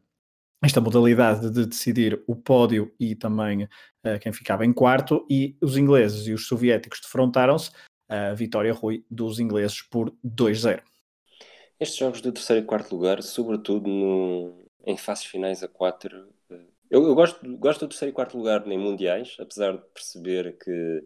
[0.61, 3.67] esta modalidade de decidir o pódio e também
[4.19, 7.71] quem ficava em quarto, e os ingleses e os soviéticos defrontaram-se,
[8.07, 10.81] a vitória Rui dos ingleses por 2-0.
[11.79, 16.55] Estes jogos do terceiro e quarto lugar, sobretudo no, em fases finais a 4, eh,
[16.89, 21.03] eu, eu, gosto, gosto do terceiro e quarto lugar em mundiais, apesar de perceber que,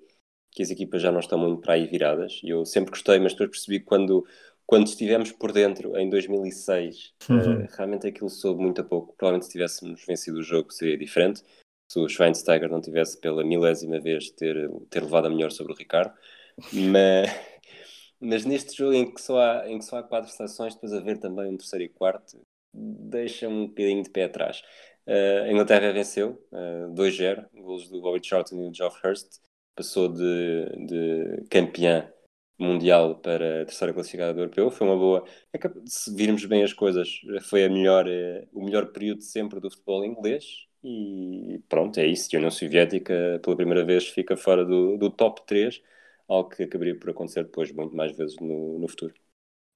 [0.51, 3.33] que as equipas já não estão muito para aí viradas, e eu sempre gostei, mas
[3.33, 4.25] depois percebi que quando
[4.69, 7.63] quando estivemos por dentro em 2006, uhum.
[7.63, 9.15] uh, realmente aquilo soube muito a pouco.
[9.17, 11.41] Provavelmente se tivéssemos vencido o jogo seria diferente.
[11.91, 15.75] Se o Schweinsteiger não tivesse pela milésima vez ter, ter levado a melhor sobre o
[15.75, 16.13] Ricardo.
[16.73, 17.29] Mas,
[18.19, 21.19] mas neste jogo em que, só há, em que só há quatro seleções, depois haver
[21.19, 22.41] também um terceiro e quarto,
[22.73, 24.61] deixa um bocadinho de pé atrás.
[25.07, 29.39] Uh, a Inglaterra venceu uh, 2-0, golos do Bobby Charlton e do Geoff Hurst.
[29.75, 32.11] Passou de, de campeã
[32.59, 34.69] mundial para a terceira classificada do europeu.
[34.69, 35.25] Foi uma boa.
[35.53, 39.71] É se virmos bem as coisas, foi a melhor, eh, o melhor período sempre do
[39.71, 40.67] futebol inglês.
[40.83, 42.29] E pronto, é isso.
[42.33, 45.81] A União Soviética, pela primeira vez, fica fora do, do top 3,
[46.29, 49.13] algo que acabaria por acontecer depois, muito mais vezes no, no futuro.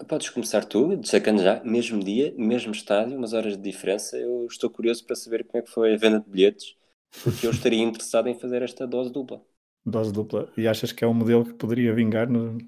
[0.05, 4.17] Podes começar tu, destacando já, mesmo dia, mesmo estádio, umas horas de diferença.
[4.19, 6.77] Eu estou curioso para saber como é que foi a venda de bilhetes,
[7.23, 9.43] porque eu estaria interessado em fazer esta dose dupla.
[9.85, 10.53] Dose dupla.
[10.57, 12.59] E achas que é um modelo que poderia vingar no,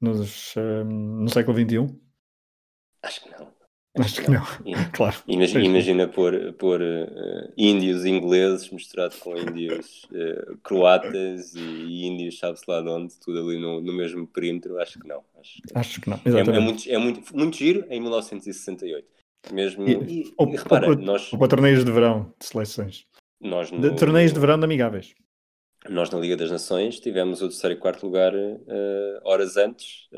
[0.00, 2.00] nos, um, no século XXI?
[3.02, 3.57] Acho que não.
[3.98, 4.42] Acho, que não,
[4.92, 5.16] claro.
[5.26, 12.38] Imagina, imagina pôr, pôr uh, índios ingleses misturado com índios uh, croatas e, e índios,
[12.38, 14.80] sabe-se lá de onde, tudo ali no, no mesmo perímetro.
[14.80, 15.22] Acho que não.
[15.38, 16.50] Acho que, acho que não, exatamente.
[16.50, 19.06] É, é, muito, é muito, muito giro em 1968.
[19.52, 21.32] Mesmo, e, e, ou, e repara, ou, nós...
[21.32, 23.06] Ou para torneios de verão de seleções.
[23.40, 25.14] Nós no, de, torneios de verão de amigáveis
[25.88, 28.68] nós na Liga das Nações tivemos o terceiro e quarto lugar uh,
[29.22, 30.08] horas antes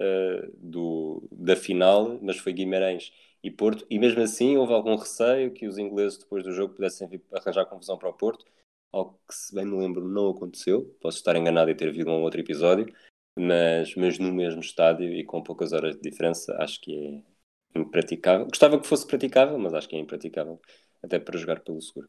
[0.57, 5.66] do, da final, mas foi Guimarães e Porto, e mesmo assim houve algum receio que
[5.66, 8.44] os ingleses depois do jogo pudessem arranjar confusão para o Porto,
[8.92, 12.22] algo que se bem me lembro não aconteceu, posso estar enganado e ter havido um
[12.22, 12.92] outro episódio,
[13.38, 17.24] mas, mas no mesmo estádio e com poucas horas de diferença acho que
[17.74, 18.46] é impraticável.
[18.46, 20.61] Gostava que fosse praticável, mas acho que é impraticável,
[21.03, 22.09] até para jogar pelo seguro.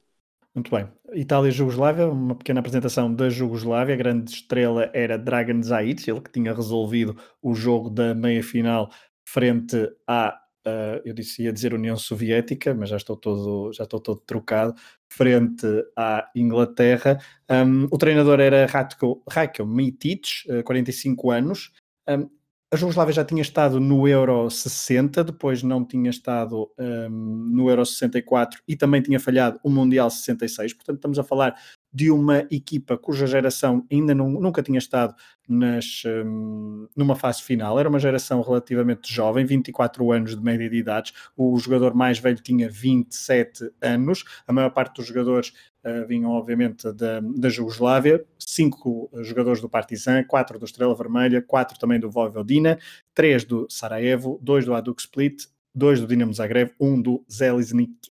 [0.54, 0.90] Muito bem.
[1.14, 3.96] Itália e Jugoslávia, uma pequena apresentação da Jugoslávia.
[3.96, 8.92] A grande estrela era Dragan Zaic, ele que tinha resolvido o jogo da meia-final
[9.24, 10.38] frente à,
[10.68, 14.76] uh, eu disse, ia dizer União Soviética, mas já estou todo, já estou todo trocado,
[15.12, 17.20] frente à Inglaterra.
[17.50, 21.72] Um, o treinador era Ratko, Ratko Mitic, uh, 45 anos.
[22.08, 22.30] Um,
[22.74, 27.86] a Jugoslávia já tinha estado no Euro 60, depois não tinha estado um, no Euro
[27.86, 30.74] 64 e também tinha falhado o Mundial 66.
[30.76, 31.54] Portanto, estamos a falar
[31.94, 35.14] de uma equipa cuja geração ainda não, nunca tinha estado
[35.48, 37.78] nas, um, numa fase final.
[37.78, 41.14] Era uma geração relativamente jovem, 24 anos de média de idades.
[41.36, 44.24] O jogador mais velho tinha 27 anos.
[44.48, 45.50] A maior parte dos jogadores
[45.86, 51.78] uh, vinham obviamente da, da Jugoslávia, cinco jogadores do Partizan, quatro do Estrela Vermelha, quatro
[51.78, 52.80] também do Vojvodina,
[53.14, 57.26] três do Sarajevo, dois do Aduk Split, dois do Dinamo Zagreb, um do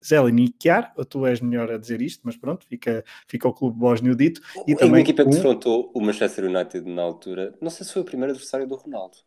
[0.04, 4.42] Zelenikiar, tu és melhor a dizer isto, mas pronto, fica, fica o clube bósnio dito.
[4.68, 5.32] E, e também uma equipa que um...
[5.32, 9.18] defrontou o Manchester United na altura, não sei se foi o primeiro adversário do Ronaldo,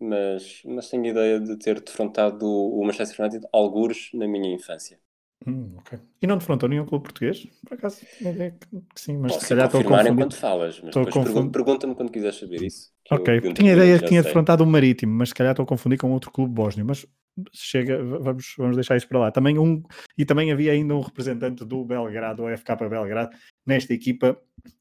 [0.00, 4.98] mas, mas tenho ideia de ter defrontado o Manchester United algures na minha infância.
[5.46, 5.98] Hum, okay.
[6.22, 7.46] E não defrontou nenhum clube português?
[7.66, 10.12] Por acaso, ideia que, que sim, mas Posso se calhar estou a confundir.
[10.12, 12.92] enquanto falas, mas depois pergunta-me quando quiseres saber isso.
[13.10, 16.10] Ok, tinha ideia que tinha defrontado o Marítimo, mas se calhar estou a confundir com
[16.12, 17.06] outro clube bósnio, mas
[17.52, 19.30] chega, vamos, vamos deixar isso para lá.
[19.30, 19.82] Também um,
[20.16, 24.38] e também havia ainda um representante do Belgrado, o FK Belgrado, nesta equipa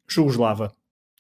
[0.08, 0.74] jugoslava.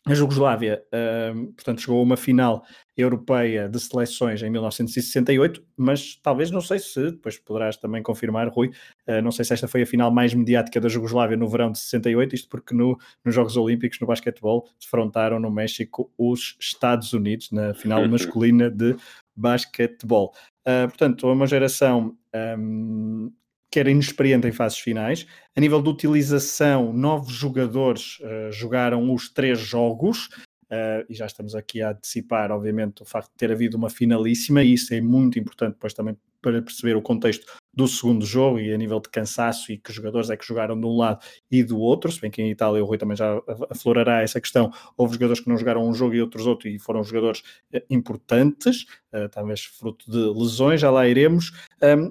[0.06, 2.65] A Jugoslávia, uh, portanto, chegou a uma final
[2.96, 8.67] europeia de seleções em 1968, mas talvez, não sei se, depois poderás também confirmar, Rui,
[9.08, 11.80] uh, não sei se esta foi a final mais mediática da Jugoslávia no verão de
[11.80, 17.50] 68, isto porque no, nos Jogos Olímpicos, no basquetebol, defrontaram no México os Estados Unidos
[17.52, 18.98] na final masculina de
[19.34, 20.34] basquetebol.
[20.67, 22.17] Uh, portanto, uma geração
[22.58, 23.32] um,
[23.71, 25.26] que era inexperiente em fases finais.
[25.56, 30.28] A nível de utilização, novos jogadores uh, jogaram os três jogos.
[30.65, 34.63] Uh, e já estamos aqui a antecipar, obviamente, o facto de ter havido uma finalíssima,
[34.63, 38.72] e isso é muito importante depois também para perceber o contexto do segundo jogo e
[38.72, 41.80] a nível de cansaço e que jogadores é que jogaram de um lado e do
[41.80, 45.42] outro, se bem que em Itália o Rui também já aflorará essa questão, houve jogadores
[45.42, 49.64] que não jogaram um jogo e outros outro e foram jogadores eh, importantes, uh, talvez
[49.64, 51.52] fruto de lesões, já lá iremos,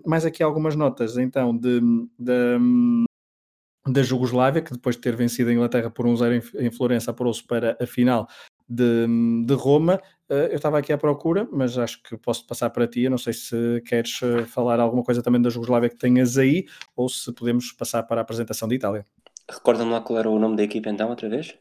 [0.04, 1.80] mais aqui algumas notas então de,
[2.18, 2.58] de
[3.86, 7.10] da Jugoslávia, que depois de ter vencido a Inglaterra por um zero em, em Florença,
[7.10, 8.28] apurou-se para a final
[8.68, 9.06] de,
[9.46, 10.00] de Roma.
[10.30, 13.02] Uh, eu estava aqui à procura, mas acho que posso passar para ti.
[13.02, 16.66] Eu não sei se queres uh, falar alguma coisa também da Jugoslávia que tenhas aí,
[16.96, 19.04] ou se podemos passar para a apresentação de Itália.
[19.50, 21.54] Recorda-me lá qual era o nome da equipa então, outra vez?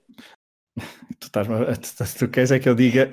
[1.20, 3.12] tu, estás, tu, tu queres é que eu diga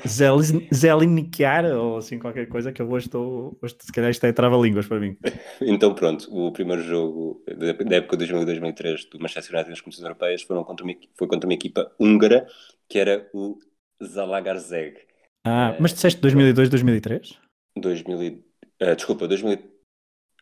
[0.73, 4.87] Zelinicar ou assim qualquer coisa que eu hoje estou, hoje, se calhar isto é trava-línguas
[4.87, 5.17] para mim.
[5.61, 10.43] Então pronto, o primeiro jogo da época de 2002-2003 do Manchester United nas competições europeias
[10.43, 12.47] foram contra uma, foi contra uma equipa húngara
[12.89, 13.59] que era o
[14.03, 15.07] Zalagarzeg.
[15.45, 17.39] Ah, mas disseste 2002, 2003?
[17.77, 18.45] 2000,
[18.83, 19.59] uh, desculpa, 2000.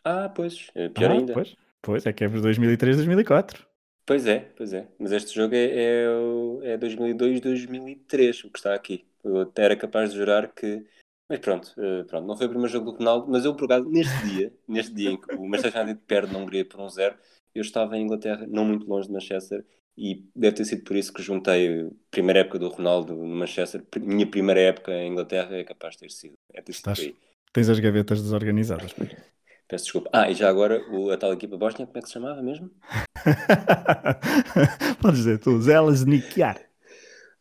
[0.04, 1.32] Ah, pois, é pior ah, ainda.
[1.32, 3.66] Pois, pois, é que é por 2003, 2004.
[4.06, 4.86] Pois é, pois é.
[4.98, 9.04] Mas este jogo é, é, é 2002, 2003, o que está aqui.
[9.24, 10.86] Eu até era capaz de jurar que.
[11.28, 13.90] Mas pronto, uh, pronto, não foi o primeiro jogo do Ronaldo, mas eu, por acaso,
[13.90, 17.16] neste dia, neste dia em que o Manchester United perde na Hungria por um zero,
[17.52, 19.64] eu estava em Inglaterra, não muito longe de Manchester,
[19.96, 23.82] e deve ter sido por isso que juntei a primeira época do Ronaldo no Manchester.
[24.00, 26.34] Minha primeira época em Inglaterra é capaz de ter sido.
[26.52, 27.12] É ter sido Estás,
[27.52, 28.94] tens as gavetas desorganizadas.
[29.68, 30.10] Peço desculpa.
[30.12, 32.70] Ah, e já agora o, a tal equipa bósnia, como é que se chamava mesmo?
[35.02, 36.60] Podes dizer tu, Zelas Nikiar.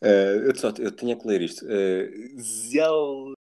[0.01, 1.65] Uh, eu, só, eu tinha que ler isto.
[1.65, 3.35] Uh, Zel...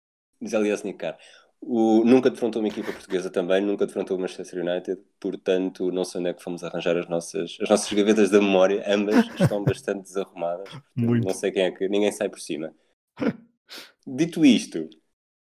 [0.44, 1.16] Zeliasnikar.
[1.64, 6.20] O, nunca defrontou uma equipa portuguesa também, nunca defrontou o Manchester United, portanto não sei
[6.20, 10.02] onde é que fomos arranjar as nossas, as nossas gavetas da memória, ambas estão bastante
[10.02, 11.24] desarrumadas, Muito.
[11.24, 12.74] não sei quem é que, ninguém sai por cima.
[14.04, 14.88] Dito isto,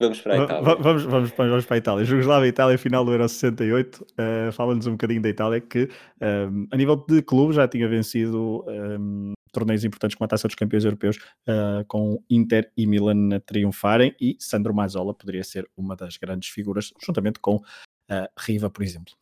[0.02, 0.64] Vamos para a Itália.
[0.64, 2.06] Vamos, vamos, vamos para a Itália.
[2.06, 4.02] Jugoslávia Itália, final do Euro 68.
[4.02, 5.88] Uh, Fala-nos um bocadinho da Itália, que
[6.20, 10.56] um, a nível de clube já tinha vencido um, torneios importantes como a Taça dos
[10.56, 15.96] Campeões Europeus, uh, com Inter e Milan a triunfarem, e Sandro Mazzola poderia ser uma
[15.96, 19.14] das grandes figuras, juntamente com uh, Riva, por exemplo.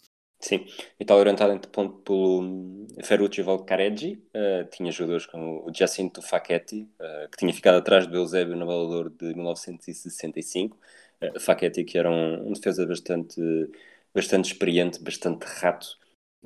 [0.41, 0.65] Sim,
[0.97, 7.29] Itália orientada em ponto pelo Ferruccio Valcareggi, uh, tinha jogadores como o Giacinto Facchetti, uh,
[7.29, 10.77] que tinha ficado atrás do Eusébio no Valor de 1965.
[11.21, 13.41] Uh, Facchetti, que era um, um, defesa bastante,
[14.15, 15.98] bastante experiente, bastante rato,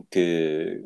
[0.09, 0.83] que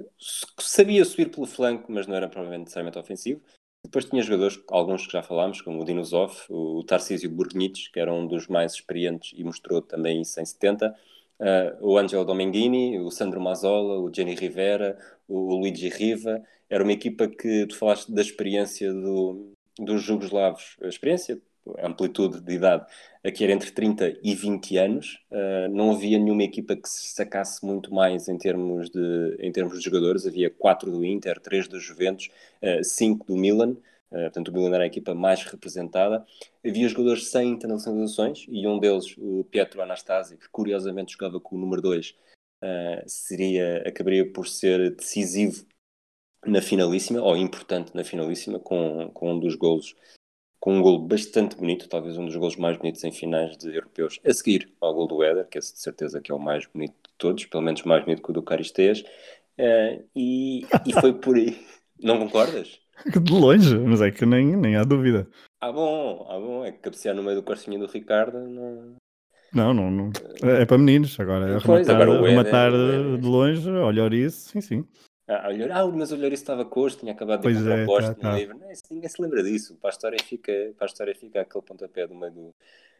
[0.59, 3.41] sabia subir pelo flanco, mas não era provavelmente necessariamente ofensivo.
[3.85, 8.13] Depois tinha jogadores, alguns que já falámos, como o Dinosov, o Tarcísio Burgnich, que era
[8.13, 10.93] um dos mais experientes e mostrou também isso em 70
[11.39, 14.97] Uh, o Angelo Dominguini, o Sandro Mazzola, o Jenny Rivera,
[15.27, 16.41] o, o Luigi Riva.
[16.69, 21.39] Era uma equipa que tu falaste da experiência do, dos jugoslavos, a experiência,
[21.79, 22.85] amplitude de idade,
[23.23, 25.19] aqui era entre 30 e 20 anos.
[25.31, 29.77] Uh, não havia nenhuma equipa que se sacasse muito mais em termos de, em termos
[29.77, 30.25] de jogadores.
[30.25, 32.29] Havia quatro do Inter, três do Juventus,
[32.61, 33.75] uh, cinco do Milan.
[34.09, 36.25] Uh, portanto, o Milan era a equipa mais representada.
[36.65, 41.59] Havia jogadores sem internacionalizações e um deles, o Pietro Anastasi, que curiosamente jogava com o
[41.59, 42.15] número 2, uh,
[42.61, 45.65] eh, seria, acabaria por ser decisivo
[46.45, 49.95] na finalíssima, ou importante na finalíssima, com, com um dos golos,
[50.67, 54.19] com um golo bastante bonito, talvez um dos golos mais bonitos em finais de europeus,
[54.27, 56.91] a seguir ao gol do Éder, que é de certeza que é o mais bonito
[56.91, 58.99] de todos, pelo menos mais bonito que o do Caristeias.
[59.57, 61.57] Uh, e, e foi por aí.
[62.03, 62.81] Não concordas?
[63.05, 65.25] De longe, mas é que nem, nem há dúvida.
[65.61, 68.95] Ah bom, ah bom, é que cabecear no meio do corcinho do Ricardo não...
[69.53, 70.11] Não, não, não.
[70.43, 74.59] É para meninos, agora é pois, rematar, agora rematar é, de longe, olhar isso, sim,
[74.59, 74.85] sim.
[75.27, 78.07] Ah, olhar, ah mas olhar isso estava costo, tinha acabado de pois comprar é, posto
[78.07, 78.33] tá, no tá.
[78.37, 78.57] livro.
[78.57, 79.75] Não, ninguém se lembra disso.
[79.75, 82.55] Para a história fica, para a história fica aquele pontapé no meio, do,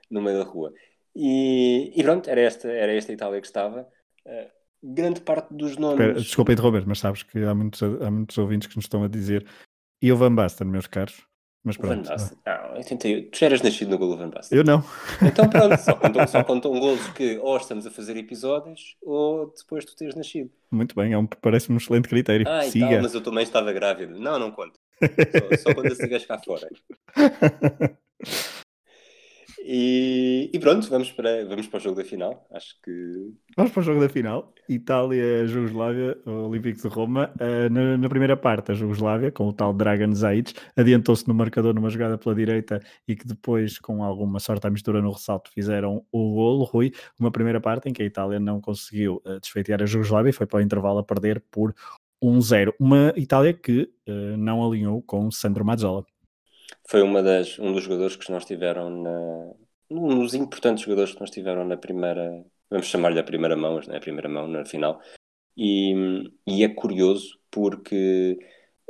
[0.09, 0.73] no meio da rua.
[1.15, 3.87] E, e pronto, era esta, era esta Itália que estava.
[4.25, 4.49] Uh,
[4.83, 5.99] grande parte dos nomes.
[5.99, 9.07] Espera, desculpa interromper, mas sabes que há muitos, há muitos ouvintes que nos estão a
[9.07, 9.47] dizer
[10.01, 11.25] e o Van Basten, meus caros.
[11.67, 12.07] Mas pronto.
[12.07, 12.37] Van Basten.
[12.45, 13.23] Não, eu tentei.
[13.23, 14.57] Tu já eras nascido no gol do Van Basten?
[14.57, 14.81] Eu não.
[15.21, 19.83] Então pronto, só contam, só contam golos que ou estamos a fazer episódios ou depois
[19.83, 20.49] tu teres nascido.
[20.71, 22.47] Muito bem, é um, parece-me um excelente critério.
[22.47, 22.87] Ah, Siga.
[22.87, 24.17] Tal, mas eu também estava grávida.
[24.17, 24.79] Não, não conto.
[25.61, 26.67] Só, só quando a sigas cá fora.
[29.69, 32.47] E, e, pronto, vamos para, vamos para o jogo da final.
[32.53, 33.33] Acho que.
[33.57, 34.53] Vamos para o jogo da final.
[34.69, 37.29] Itália-Jugoslávia, Olímpicos de Roma.
[37.35, 41.73] Uh, na, na, primeira parte, a Jugoslávia, com o tal Dragan Zaic, adiantou-se no marcador
[41.73, 46.05] numa jogada pela direita e que depois, com alguma sorte à mistura no ressalto, fizeram
[46.13, 46.63] o golo.
[46.63, 50.33] Rui, uma primeira parte em que a Itália não conseguiu uh, desfeitear a Jugoslávia e
[50.33, 51.75] foi para o intervalo a perder por
[52.23, 52.73] 1-0.
[52.79, 56.05] Uma Itália que uh, não alinhou com Sandro Mazzola
[56.87, 59.53] foi uma das, um dos jogadores que nós tiveram na.
[59.89, 62.45] Um dos importantes jogadores que nós tiveram na primeira.
[62.69, 65.01] Vamos chamar-lhe a primeira mão, mas não é a primeira mão, na final.
[65.57, 65.93] E,
[66.45, 68.37] e é curioso porque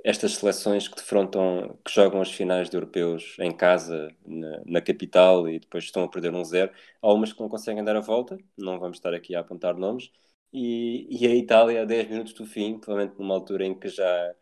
[0.04, 5.50] estas seleções que defrontam, que jogam as finais de europeus em casa, na, na, capital,
[5.50, 6.72] e depois estão a perder um zero,
[7.02, 10.12] há umas que não conseguem dar a volta, não vamos estar aqui a apontar nomes,
[10.54, 14.34] e, e a Itália, a 10 minutos do fim, provavelmente numa altura em que já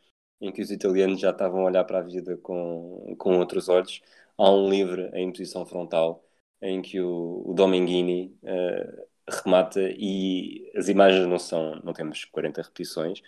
[0.41, 4.01] em que os italianos já estavam a olhar para a vida com, com outros olhos.
[4.37, 6.23] Há um livre em posição frontal
[6.61, 9.05] em que o, o Dominguini uh,
[9.43, 13.21] remata e as imagens não são, não temos 40 repetições,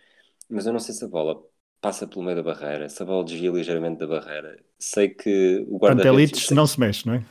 [0.49, 1.41] mas eu não sei se a bola
[1.79, 4.57] passa pelo meio da barreira, se a bola desvia ligeiramente da barreira.
[4.79, 6.49] Sei que o guarda-redes...
[6.51, 7.25] não se mexe, não é?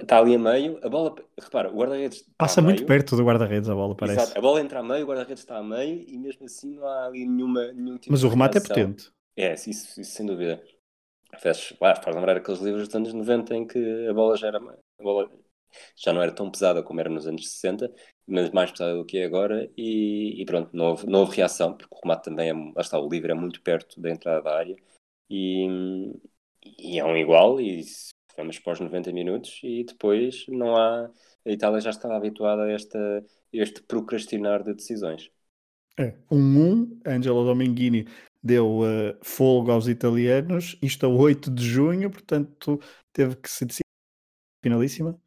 [0.00, 3.68] Está ali a meio, a bola, repara, o guarda-redes passa muito meio, perto do guarda-redes
[3.68, 4.20] a bola, parece.
[4.20, 6.86] Exato, a bola entra a meio, o guarda-redes está a meio e mesmo assim não
[6.86, 9.10] há ali nenhuma, nenhum tipo Mas o remate é potente.
[9.36, 10.62] É, isso, isso, sem dúvida.
[11.38, 15.02] Faz, faz lembrar aqueles livros dos anos 90 em que a bola já era a
[15.02, 15.30] bola
[15.96, 17.92] já não era tão pesada como era nos anos 60,
[18.26, 21.76] mas mais pesada do que é agora e, e pronto, não houve, não houve reação,
[21.76, 24.56] porque o remate também é, lá está, o livro é muito perto da entrada da
[24.56, 24.76] área
[25.30, 25.66] e,
[26.78, 27.82] e é um igual e
[28.38, 31.10] vamos para os 90 minutos e depois não há.
[31.44, 35.30] A Itália já estava habituada a esta, este procrastinar de decisões.
[35.98, 38.06] É, 1-1, um, Angelo Dominguini
[38.42, 42.80] deu uh, folgo aos italianos, isto a 8 de junho, portanto
[43.12, 43.82] teve que se decidir
[44.62, 45.20] finalíssima.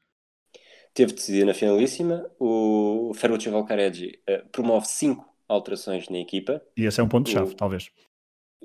[0.94, 2.30] Teve de decidir na finalíssima.
[2.40, 6.62] O Ferruccio Valcareggi uh, promove 5 alterações na equipa.
[6.78, 7.90] E esse é um ponto-chave, talvez.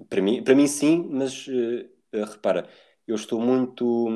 [0.09, 2.69] Para mim, para mim sim, mas uh, repara,
[3.07, 4.09] eu estou muito,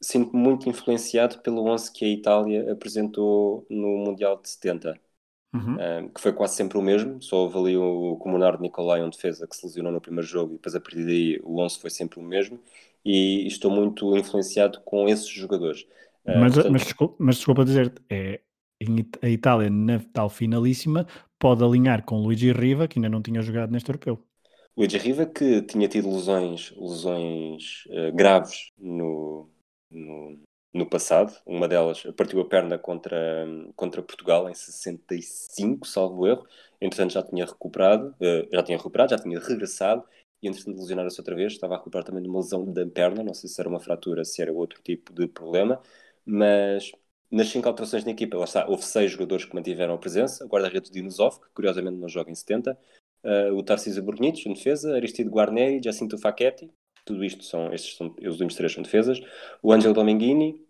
[0.00, 4.98] sinto-me muito influenciado pelo 11 que a Itália apresentou no Mundial de 70,
[5.54, 5.76] uhum.
[6.04, 9.46] um, que foi quase sempre o mesmo, só houve ali o Comunardo Nicolai, um defesa
[9.46, 12.20] que se lesionou no primeiro jogo, e depois a partir daí o 11 foi sempre
[12.20, 12.58] o mesmo,
[13.04, 15.82] e estou muito influenciado com esses jogadores.
[16.24, 16.72] Uh, mas, portanto...
[16.72, 18.40] mas, desculpa, mas desculpa dizer, é,
[19.20, 21.06] a Itália na tal finalíssima
[21.38, 24.18] pode alinhar com Luigi Riva, que ainda não tinha jogado neste europeu.
[24.76, 29.50] Luigi Riva, que tinha tido lesões, lesões uh, graves no,
[29.90, 30.38] no,
[30.72, 33.46] no, passado, uma delas partiu a perna contra,
[33.76, 36.46] contra Portugal em 65, salvo erro,
[36.80, 40.04] entretanto já tinha recuperado, uh, já tinha recuperado, já tinha regressado,
[40.42, 43.34] e entretanto lesionaram-se outra vez, estava a recuperar também de uma lesão da perna, não
[43.34, 45.80] sei se era uma fratura, se era outro tipo de problema,
[46.24, 46.90] mas
[47.30, 50.48] nas cinco alterações na equipa, lá está, houve seis jogadores que mantiveram a presença, o
[50.48, 52.78] guarda-redes Dinosov, que curiosamente não joga em 70,
[53.24, 56.70] uh, o Tarcísio Bornitos, em defesa, Aristide Guarneri, Jacinto Facchetti,
[57.04, 59.20] tudo isto são, estes são, os últimos três são defesas,
[59.62, 60.60] o Angelo Dominguini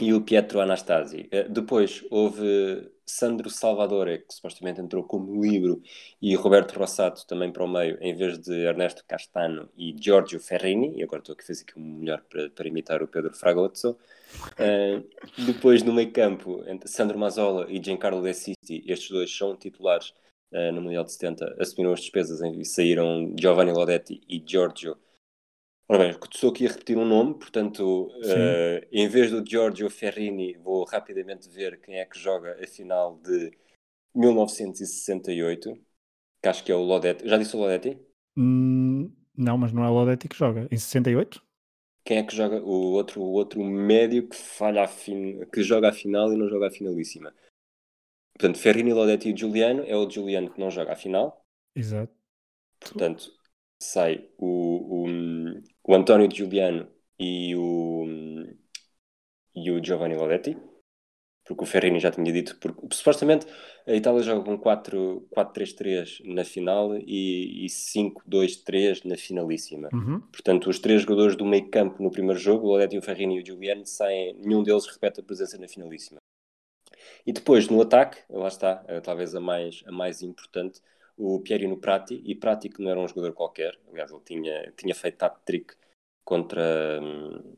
[0.00, 1.28] e o Pietro Anastasi.
[1.32, 5.82] Uh, depois houve Sandro Salvadore, que supostamente entrou como livro,
[6.22, 10.96] e Roberto Rossato também para o meio, em vez de Ernesto Castano e Giorgio Ferrini,
[10.96, 13.96] e agora estou aqui a fazer aqui um melhor para, para imitar o Pedro Fragozzo.
[14.52, 15.04] Uh,
[15.44, 20.14] depois no meio campo, entre Sandro Mazzola e Giancarlo De Sisti, estes dois são titulares
[20.52, 24.96] uh, no Mundial de 70 assumiram as despesas e saíram Giovanni Lodetti e Giorgio.
[25.88, 30.56] Ora bem, estou aqui a repetir um nome, portanto, uh, em vez do Giorgio Ferrini,
[30.58, 33.50] vou rapidamente ver quem é que joga a final de
[34.14, 35.74] 1968,
[36.40, 37.28] que acho que é o Lodetti.
[37.28, 37.98] Já disse o Lodetti?
[38.36, 40.68] Hum, não, mas não é o Lodetti que joga.
[40.70, 41.42] Em 68?
[42.04, 42.62] Quem é que joga?
[42.62, 45.44] O outro, o outro médio que falha a fin...
[45.52, 47.34] que joga a final e não joga a finalíssima.
[48.40, 51.44] Portanto, Ferrini, Lodetti e Giuliano é o Giuliano que não joga a final.
[51.76, 52.10] Exato.
[52.80, 53.30] Portanto,
[53.78, 56.88] sai o, o, o António Giuliano
[57.18, 58.06] e o,
[59.54, 60.56] e o Giovanni Lodetti,
[61.44, 63.46] porque o Ferrini já tinha dito, porque supostamente
[63.86, 69.90] a Itália joga com 4-3-3 na final e, e 5-2-3 na finalíssima.
[69.92, 70.20] Uhum.
[70.32, 73.42] Portanto, os três jogadores do meio campo no primeiro jogo, o Lodetti, o Ferrini e
[73.42, 76.19] o Giuliano, saem, nenhum deles repete a presença na finalíssima.
[77.26, 80.80] E depois, no ataque, lá está, eh, talvez a mais, a mais importante,
[81.16, 84.94] o Pierino Prati, e Prati que não era um jogador qualquer, aliás, ele tinha, tinha
[84.94, 85.74] feito hat-trick
[86.24, 87.00] contra...
[87.02, 87.56] Hum,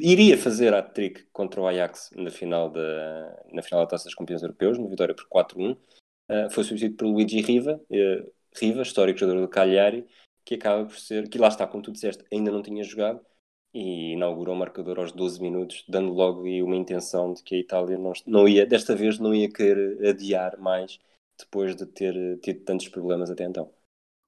[0.00, 4.42] iria fazer hat-trick contra o Ajax na final da, na final da Taça dos Campeões
[4.42, 5.72] Europeus, uma vitória por 4-1.
[5.72, 5.78] Uh,
[6.28, 10.06] eh, foi substituído por Luigi Riva, uh, Riva, histórico jogador do Cagliari,
[10.44, 13.20] que acaba por ser, que lá está, como tu disseste, ainda não tinha jogado,
[13.74, 17.58] e inaugurou o marcador aos 12 minutos, dando logo aí uma intenção de que a
[17.58, 20.98] Itália não, não ia, desta vez não ia querer adiar mais
[21.38, 23.70] depois de ter tido tantos problemas até então.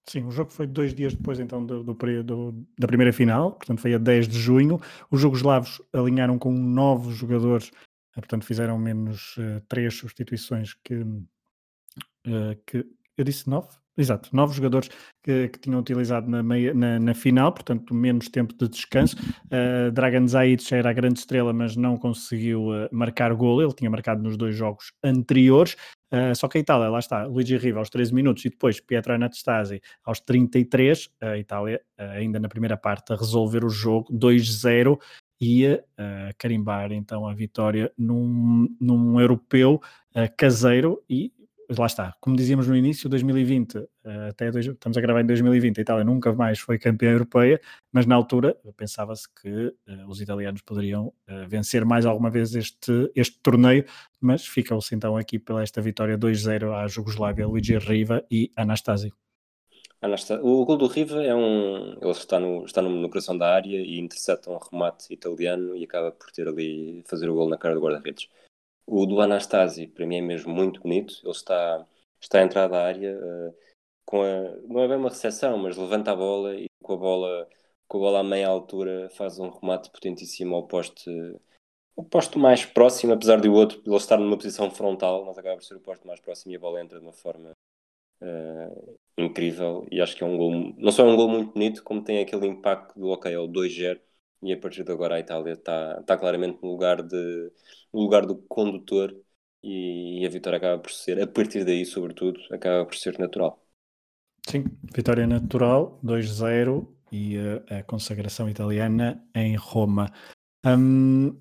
[0.08, 3.80] Sim, o jogo foi dois dias depois então do, do, do, da primeira final, portanto
[3.80, 4.80] foi a 10 de junho.
[5.10, 7.70] Os jugoslavos alinharam com novos jogadores,
[8.16, 12.86] eh, portanto fizeram menos uh, três substituições que, uh, que
[13.18, 13.68] eu disse nove?
[13.98, 14.88] Exato, novos jogadores
[15.24, 19.16] que, que tinham utilizado na, meia, na, na, final, portanto, menos tempo de descanso.
[19.46, 23.60] Uh, Dragan Zaic era a grande estrela, mas não conseguiu uh, marcar gol.
[23.60, 25.74] Ele tinha marcado nos dois jogos anteriores.
[26.14, 29.12] Uh, só que a Itália, lá está, Luigi Riva aos 13 minutos e depois Pietro
[29.12, 31.10] Anastasi aos 33.
[31.20, 34.96] A Itália, ainda na primeira parte, a resolver o jogo 2-0
[35.40, 39.80] ia uh, carimbar então a vitória num, num europeu
[40.14, 41.32] uh, caseiro e
[41.76, 45.78] lá está, como dizíamos no início, 2020, eh, até dois, estamos a gravar em 2020,
[45.78, 47.60] a Itália nunca mais foi campeã europeia,
[47.92, 53.10] mas na altura pensava-se que uh, os italianos poderiam uh, vencer mais alguma vez este,
[53.14, 53.84] este torneio,
[54.20, 59.12] mas ficam-se então aqui pela esta vitória 2-0 à Jugoslávia, Luigi Riva e Anastasi.
[60.42, 61.98] O gol do Riva é um.
[62.00, 66.12] Ele está no, está no, coração da área e intercepta um remate italiano e acaba
[66.12, 68.28] por ter ali fazer o gol na cara do guarda-redes.
[68.90, 71.20] O do Anastasi, para mim, é mesmo muito bonito.
[71.22, 71.86] Ele está,
[72.18, 73.54] está a entrar da área uh,
[74.06, 74.56] com a.
[74.66, 77.48] Não é bem uma recepção, mas levanta a bola e com a bola,
[77.86, 81.10] com a bola a meia altura faz um remate potentíssimo ao poste.
[81.94, 85.56] O posto mais próximo, apesar de o outro ele estar numa posição frontal, mas acaba
[85.56, 87.50] por ser o posto mais próximo e a bola entra de uma forma
[88.22, 89.86] uh, incrível.
[89.90, 92.20] E acho que é um gol, não só é um gol muito bonito, como tem
[92.20, 94.00] aquele impacto do ok, é o 2-0
[94.42, 97.52] e a partir de agora a Itália está, está claramente no lugar, de,
[97.92, 99.14] no lugar do condutor
[99.62, 103.62] e, e a vitória acaba por ser, a partir daí, sobretudo, acaba por ser natural.
[104.48, 104.64] Sim,
[104.94, 110.10] vitória natural, 2-0 e a, a, consagração italiana em Roma.
[110.64, 111.38] Um,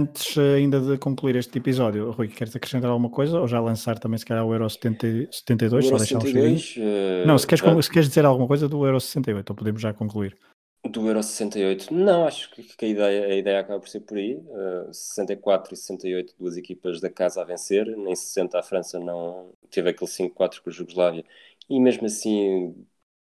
[0.00, 4.18] antes ainda de concluir este episódio, Rui, queres acrescentar alguma coisa ou já lançar também
[4.18, 5.84] se calhar o Euro 70, 72?
[5.84, 7.82] O Euro 72 uh, Não, se queres, já...
[7.82, 10.36] se queres dizer alguma coisa do Euro 68, então podemos já concluir.
[10.82, 14.16] Do Euro 68, não, acho que, que a, ideia, a ideia acaba por ser por
[14.16, 14.36] aí.
[14.36, 17.86] Uh, eh, 64 e 68, duas equipas da casa a vencer.
[17.98, 21.24] Nem 60 a França não teve aquele 5-4 com a Jugoslávia.
[21.68, 22.74] E mesmo assim,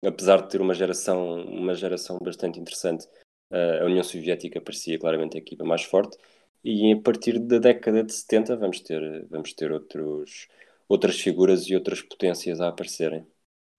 [0.03, 3.07] apesar de ter uma geração, uma geração bastante interessante,
[3.51, 6.17] uh, a União Soviética parecia claramente a equipa mais forte.
[6.65, 10.49] E a partir da década de 70 vamos ter, vamos ter outros,
[10.89, 13.27] outras figuras e outras potências a aparecerem.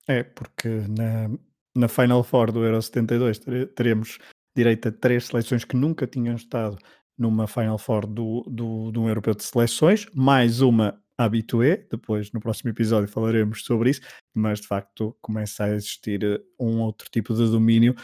[0.08, 1.30] É, porque na,
[1.76, 3.40] na Final Four do Euro 72
[3.76, 4.20] teremos
[4.56, 6.78] direito a três seleções que nunca tinham estado
[7.18, 12.72] numa Final Four do, do, do Europeu de Seleções, mais uma habitué, depois no próximo
[12.72, 14.02] episódio falaremos sobre isso,
[14.34, 17.96] mas de facto começa a existir eh, um outro tipo de domínio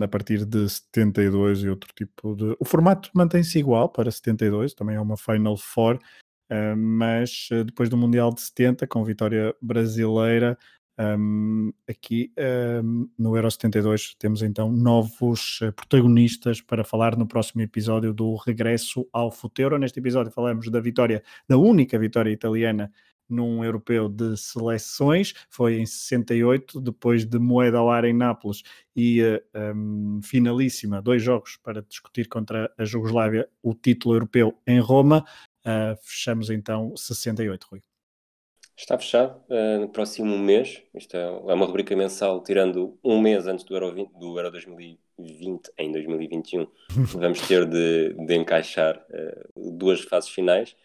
[0.00, 2.56] a partir de 72 e outro tipo de...
[2.58, 7.88] O formato mantém-se igual para 72, também é uma Final Four, uh, mas uh, depois
[7.88, 10.56] do Mundial de 70, com vitória brasileira,
[10.98, 12.32] um, aqui
[12.84, 18.36] um, no Euro 72 temos então novos uh, protagonistas para falar no próximo episódio do
[18.36, 19.76] Regresso ao Futuro.
[19.78, 22.92] Neste episódio falamos da vitória, da única vitória italiana
[23.28, 28.62] num europeu de seleções, foi em 68, depois de moeda ao ar em Nápoles
[28.94, 29.20] e
[29.74, 35.24] um, finalíssima, dois jogos para discutir contra a Jugoslávia o título europeu em Roma.
[35.60, 37.93] Uh, fechamos então 68, Rui.
[38.76, 40.82] Está fechado uh, no próximo mês.
[40.94, 44.50] Isto é, é, uma rubrica mensal, tirando um mês antes do Euro, 20, do Euro
[44.50, 46.66] 2020, em 2021.
[47.14, 50.76] vamos ter de, de encaixar uh, duas fases finais,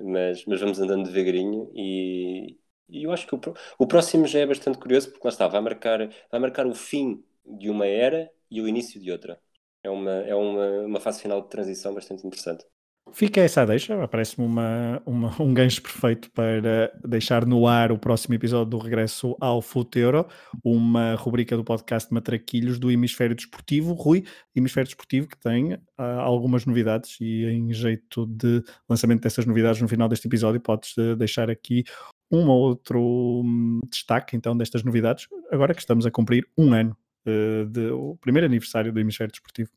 [0.00, 2.56] mas, mas vamos andando devagarinho e,
[2.88, 3.40] e eu acho que o,
[3.78, 7.22] o próximo já é bastante curioso, porque lá está, vai marcar, vai marcar o fim
[7.46, 9.38] de uma era e o início de outra.
[9.82, 12.64] É uma, é uma, uma fase final de transição bastante interessante.
[13.12, 18.34] Fica essa deixa, parece-me uma, uma, um gancho perfeito para deixar no ar o próximo
[18.34, 20.26] episódio do Regresso ao Futeuro,
[20.64, 23.92] uma rubrica do podcast Matraquilhos do Hemisfério Desportivo.
[23.92, 24.24] Rui,
[24.56, 29.86] Hemisfério Desportivo, que tem uh, algumas novidades e em jeito de lançamento dessas novidades no
[29.86, 31.84] final deste episódio, podes uh, deixar aqui
[32.32, 36.96] um ou outro um, destaque então destas novidades, agora que estamos a cumprir um ano
[37.28, 39.70] uh, do primeiro aniversário do Hemisfério Desportivo.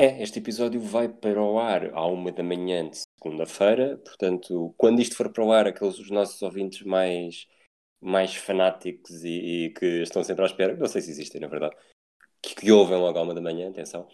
[0.00, 5.00] É, este episódio vai para o ar à uma da manhã de segunda-feira, portanto, quando
[5.00, 7.48] isto for para o ar, aqueles os nossos ouvintes mais,
[8.00, 11.74] mais fanáticos e, e que estão sempre à espera, não sei se existem, na verdade,
[12.40, 14.06] que, que ouvem logo à uma da manhã, atenção,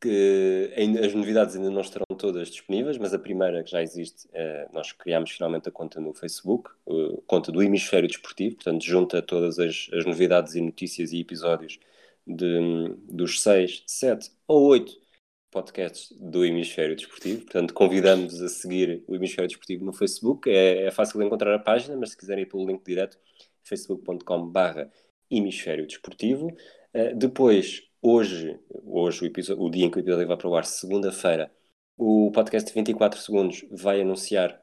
[0.00, 4.28] que ainda, as novidades ainda não estarão todas disponíveis, mas a primeira que já existe,
[4.32, 9.22] é, nós criámos finalmente a conta no Facebook, a conta do Hemisfério Desportivo, portanto, junta
[9.22, 11.78] todas as, as novidades e notícias e episódios
[12.26, 15.06] de, dos seis, sete ou oito
[15.50, 17.42] podcasts do Hemisfério Desportivo.
[17.42, 20.50] Portanto, convidamos a seguir o Hemisfério Desportivo no Facebook.
[20.50, 23.18] É, é fácil encontrar a página, mas se quiserem ir pelo link direto,
[23.64, 24.88] facebook.com.br
[25.30, 26.48] Hemisfério Desportivo.
[26.94, 30.54] Uh, depois, hoje, hoje o, episódio, o dia em que o episódio vai para o
[30.54, 31.50] ar, segunda-feira,
[31.96, 34.60] o podcast de 24 segundos vai anunciar,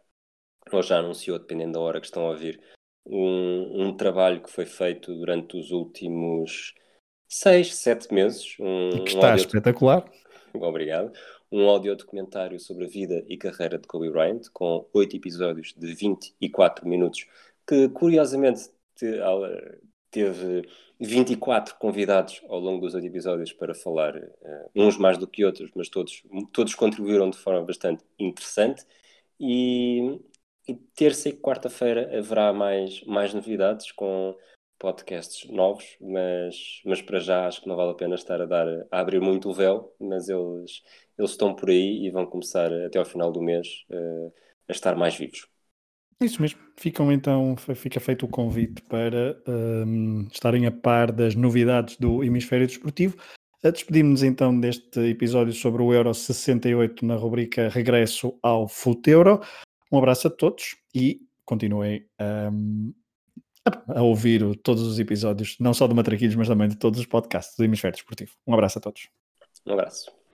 [0.71, 2.59] ou já anunciou, dependendo da hora que estão a ouvir,
[3.05, 6.73] um, um trabalho que foi feito durante os últimos
[7.27, 8.55] seis, sete meses.
[8.59, 10.05] Um, que está um espetacular.
[10.63, 11.11] Obrigado.
[11.51, 16.87] Um audiodocumentário sobre a vida e carreira de Kobe Bryant, com oito episódios de 24
[16.87, 17.27] minutos,
[17.67, 18.69] que curiosamente
[20.11, 20.67] teve
[20.99, 25.69] 24 convidados ao longo dos oito episódios para falar, uh, uns mais do que outros,
[25.75, 28.85] mas todos, todos contribuíram de forma bastante interessante.
[29.39, 30.19] E,
[30.67, 34.35] e terça e quarta-feira haverá mais, mais novidades com
[34.79, 38.67] podcasts novos, mas, mas para já acho que não vale a pena estar a, dar,
[38.91, 40.81] a abrir muito o véu, mas eles,
[41.17, 44.33] eles estão por aí e vão começar até ao final do mês uh,
[44.67, 45.47] a estar mais vivos.
[46.21, 46.59] Isso mesmo.
[46.77, 52.23] Ficam então, fica feito o convite para um, ehm, estarem a par das novidades do
[52.23, 53.17] Hemisfério Desportivo.
[53.61, 59.41] Despedimos-nos então deste episódio sobre o Euro 68 na rubrica Regresso ao Futeuro.
[59.91, 62.05] Um abraço a todos e continuem
[62.51, 62.93] um,
[63.87, 67.55] a ouvir todos os episódios, não só do Matraquilhos, mas também de todos os podcasts
[67.57, 68.31] do Hemisfério Desportivo.
[68.45, 69.09] Um abraço a todos.
[69.65, 70.24] Um abraço.